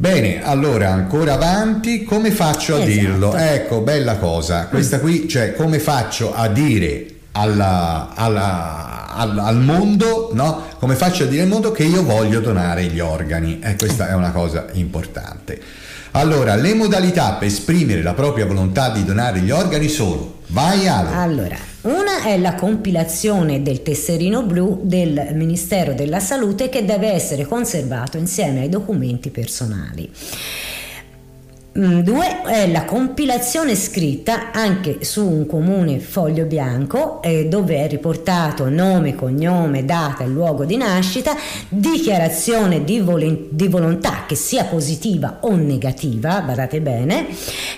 Bene, 0.00 0.44
allora 0.44 0.92
ancora 0.92 1.32
avanti, 1.34 2.04
come 2.04 2.30
faccio 2.30 2.76
a 2.76 2.78
esatto. 2.78 2.90
dirlo? 2.92 3.34
Ecco, 3.34 3.80
bella 3.80 4.16
cosa. 4.16 4.68
Questa 4.68 5.00
qui, 5.00 5.28
cioè, 5.28 5.54
come 5.54 5.80
faccio 5.80 6.32
a 6.32 6.46
dire 6.46 7.17
alla, 7.32 8.12
alla, 8.14 9.08
al, 9.14 9.38
al, 9.38 9.56
mondo, 9.58 10.30
no? 10.32 10.64
come 10.78 10.94
faccio 10.94 11.24
a 11.24 11.26
dire 11.26 11.42
al 11.42 11.48
mondo 11.48 11.72
che 11.72 11.84
io 11.84 12.02
voglio 12.02 12.40
donare 12.40 12.84
gli 12.84 13.00
organi 13.00 13.60
e 13.62 13.76
questa 13.76 14.08
è 14.08 14.14
una 14.14 14.32
cosa 14.32 14.66
importante. 14.72 15.60
Allora, 16.12 16.54
le 16.54 16.74
modalità 16.74 17.32
per 17.32 17.48
esprimere 17.48 18.02
la 18.02 18.14
propria 18.14 18.46
volontà 18.46 18.90
di 18.90 19.04
donare 19.04 19.40
gli 19.40 19.50
organi 19.50 19.88
sono 19.88 20.36
Vai 20.48 20.88
Ale. 20.88 21.14
Allora, 21.14 21.56
una 21.82 22.24
è 22.24 22.38
la 22.38 22.54
compilazione 22.54 23.62
del 23.62 23.82
tesserino 23.82 24.42
blu 24.42 24.80
del 24.82 25.28
Ministero 25.34 25.92
della 25.92 26.20
Salute 26.20 26.70
che 26.70 26.84
deve 26.84 27.12
essere 27.12 27.44
conservato 27.44 28.16
insieme 28.16 28.62
ai 28.62 28.68
documenti 28.70 29.28
personali. 29.28 30.10
Mm, 31.78 32.00
due 32.00 32.42
è 32.42 32.68
la 32.68 32.84
compilazione 32.84 33.76
scritta 33.76 34.50
anche 34.50 35.04
su 35.04 35.24
un 35.24 35.46
comune 35.46 36.00
foglio 36.00 36.44
bianco 36.44 37.22
eh, 37.22 37.46
dove 37.46 37.76
è 37.76 37.86
riportato 37.86 38.68
nome, 38.68 39.14
cognome, 39.14 39.84
data 39.84 40.24
e 40.24 40.26
luogo 40.26 40.64
di 40.64 40.76
nascita, 40.76 41.36
dichiarazione 41.68 42.82
di, 42.82 42.98
vol- 42.98 43.46
di 43.50 43.68
volontà 43.68 44.24
che 44.26 44.34
sia 44.34 44.64
positiva 44.64 45.38
o 45.42 45.54
negativa, 45.54 46.40
badate 46.40 46.80
bene, 46.80 47.28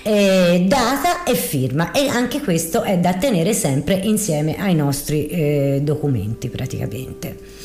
eh, 0.02 0.64
data 0.66 1.22
e 1.24 1.34
firma 1.34 1.90
e 1.90 2.08
anche 2.08 2.40
questo 2.40 2.82
è 2.82 2.96
da 2.96 3.12
tenere 3.12 3.52
sempre 3.52 3.96
insieme 3.96 4.56
ai 4.58 4.74
nostri 4.74 5.26
eh, 5.26 5.80
documenti 5.82 6.48
praticamente. 6.48 7.59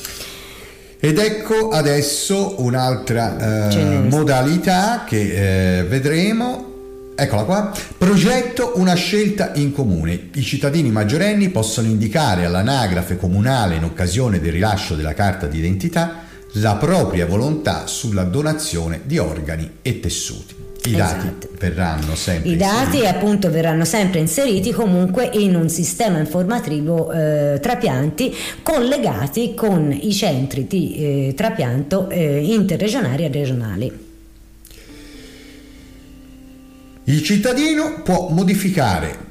Ed 1.05 1.19
ecco 1.19 1.69
adesso 1.69 2.55
un'altra 2.63 3.69
eh, 3.69 3.99
modalità 4.09 5.03
che 5.07 5.79
eh, 5.79 5.83
vedremo. 5.83 7.13
Eccola 7.15 7.43
qua. 7.43 7.71
Progetto 7.95 8.71
una 8.77 8.95
scelta 8.95 9.51
in 9.53 9.71
comune. 9.71 10.29
I 10.33 10.41
cittadini 10.41 10.89
maggiorenni 10.89 11.49
possono 11.49 11.89
indicare 11.89 12.45
all'anagrafe 12.45 13.17
comunale 13.17 13.75
in 13.75 13.83
occasione 13.83 14.39
del 14.39 14.53
rilascio 14.53 14.95
della 14.95 15.13
carta 15.13 15.45
d'identità 15.45 16.23
la 16.53 16.73
propria 16.73 17.27
volontà 17.27 17.85
sulla 17.85 18.23
donazione 18.23 19.01
di 19.03 19.19
organi 19.19 19.73
e 19.83 19.99
tessuti. 19.99 20.64
I 20.89 20.95
dati 20.95 21.27
esatto. 21.27 21.49
verranno 21.57 22.15
sempre 22.15 22.49
I 22.49 22.57
dati 22.57 22.97
inseriti. 22.97 23.05
appunto 23.05 23.51
verranno 23.51 23.85
sempre 23.85 24.19
inseriti 24.19 24.71
comunque 24.71 25.29
in 25.33 25.55
un 25.55 25.69
sistema 25.69 26.19
informativo 26.19 27.11
eh, 27.11 27.59
trapianti 27.61 28.35
collegati 28.61 29.53
con 29.53 29.91
i 29.91 30.13
centri 30.13 30.67
di 30.67 30.95
eh, 30.95 31.33
trapianto 31.35 32.09
eh, 32.09 32.45
interregionali 32.53 33.23
e 33.23 33.31
regionali. 33.31 34.03
Il 37.07 37.21
cittadino 37.21 38.01
può 38.03 38.29
modificare 38.29 39.25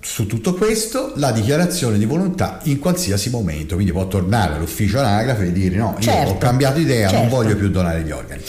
su 0.00 0.26
tutto 0.26 0.54
questo 0.54 1.12
la 1.16 1.32
dichiarazione 1.32 1.98
di 1.98 2.04
volontà 2.04 2.60
in 2.64 2.78
qualsiasi 2.78 3.28
momento, 3.30 3.74
quindi 3.74 3.92
può 3.92 4.06
tornare 4.06 4.54
all'ufficio 4.54 4.98
anagrafe 4.98 5.46
e 5.46 5.52
dire 5.52 5.76
no, 5.76 5.96
certo, 5.98 6.28
io 6.28 6.34
ho 6.34 6.38
cambiato 6.38 6.78
idea, 6.78 7.08
certo. 7.08 7.22
non 7.22 7.28
voglio 7.28 7.56
più 7.56 7.70
donare 7.70 8.02
gli 8.02 8.10
organi. 8.10 8.42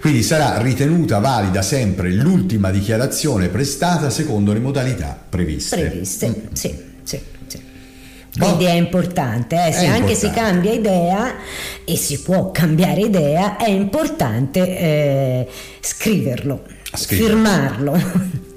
Quindi 0.00 0.22
sarà 0.22 0.60
ritenuta 0.62 1.18
valida 1.18 1.60
sempre 1.60 2.10
l'ultima 2.10 2.70
dichiarazione 2.70 3.48
prestata 3.48 4.08
secondo 4.08 4.52
le 4.52 4.58
modalità 4.58 5.18
previste. 5.28 5.78
Previste, 5.78 6.28
mm. 6.28 6.32
sì, 6.52 6.78
sì. 7.02 7.20
sì. 7.46 7.60
Quindi 8.38 8.64
è 8.64 8.72
importante, 8.72 9.56
eh? 9.66 9.72
se 9.72 9.82
è 9.82 9.86
anche 9.86 10.12
importante. 10.12 10.14
si 10.14 10.30
cambia 10.30 10.72
idea 10.72 11.34
e 11.84 11.96
si 11.96 12.22
può 12.22 12.50
cambiare 12.50 13.02
idea, 13.02 13.56
è 13.56 13.68
importante 13.68 14.60
eh, 14.60 15.48
scriverlo, 15.80 16.62
scriverlo, 16.94 17.36
firmarlo. 17.36 18.48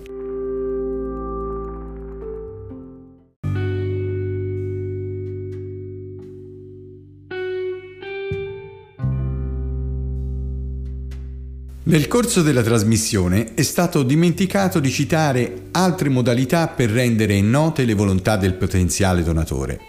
Nel 11.94 12.08
corso 12.08 12.42
della 12.42 12.64
trasmissione 12.64 13.54
è 13.54 13.62
stato 13.62 14.02
dimenticato 14.02 14.80
di 14.80 14.90
citare 14.90 15.66
altre 15.74 16.10
modalità 16.10 16.68
per 16.68 16.90
rendere 16.90 17.40
note 17.40 17.86
le 17.86 17.94
volontà 17.94 18.36
del 18.36 18.56
potenziale 18.56 19.22
donatore. 19.22 19.80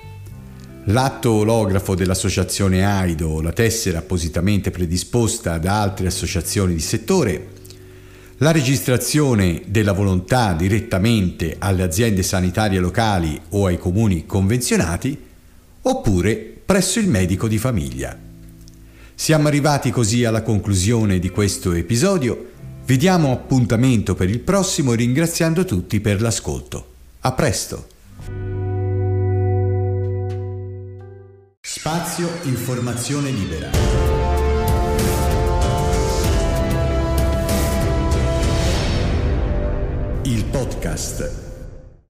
L'atto 0.88 1.30
olografo 1.30 1.94
dell'associazione 1.94 2.84
AIDO, 2.84 3.40
la 3.40 3.52
tessera 3.52 4.00
appositamente 4.00 4.70
predisposta 4.70 5.56
da 5.56 5.80
altre 5.80 6.08
associazioni 6.08 6.74
di 6.74 6.80
settore, 6.80 7.46
la 8.36 8.50
registrazione 8.50 9.62
della 9.68 9.92
volontà 9.92 10.52
direttamente 10.52 11.56
alle 11.58 11.84
aziende 11.84 12.22
sanitarie 12.22 12.80
locali 12.80 13.40
o 13.52 13.64
ai 13.64 13.78
comuni 13.78 14.26
convenzionati, 14.26 15.18
oppure 15.80 16.54
presso 16.66 16.98
il 16.98 17.08
medico 17.08 17.48
di 17.48 17.56
famiglia. 17.56 18.23
Siamo 19.16 19.46
arrivati 19.46 19.90
così 19.90 20.24
alla 20.24 20.42
conclusione 20.42 21.18
di 21.18 21.30
questo 21.30 21.72
episodio. 21.72 22.50
Vi 22.84 22.96
diamo 22.96 23.32
appuntamento 23.32 24.14
per 24.14 24.28
il 24.28 24.40
prossimo 24.40 24.92
ringraziando 24.92 25.64
tutti 25.64 26.00
per 26.00 26.20
l'ascolto. 26.20 26.92
A 27.20 27.32
presto! 27.32 27.86
Spazio 31.60 32.28
Informazione 32.42 33.30
Libera. 33.30 33.70
Il 40.24 40.44
podcast 40.46 41.53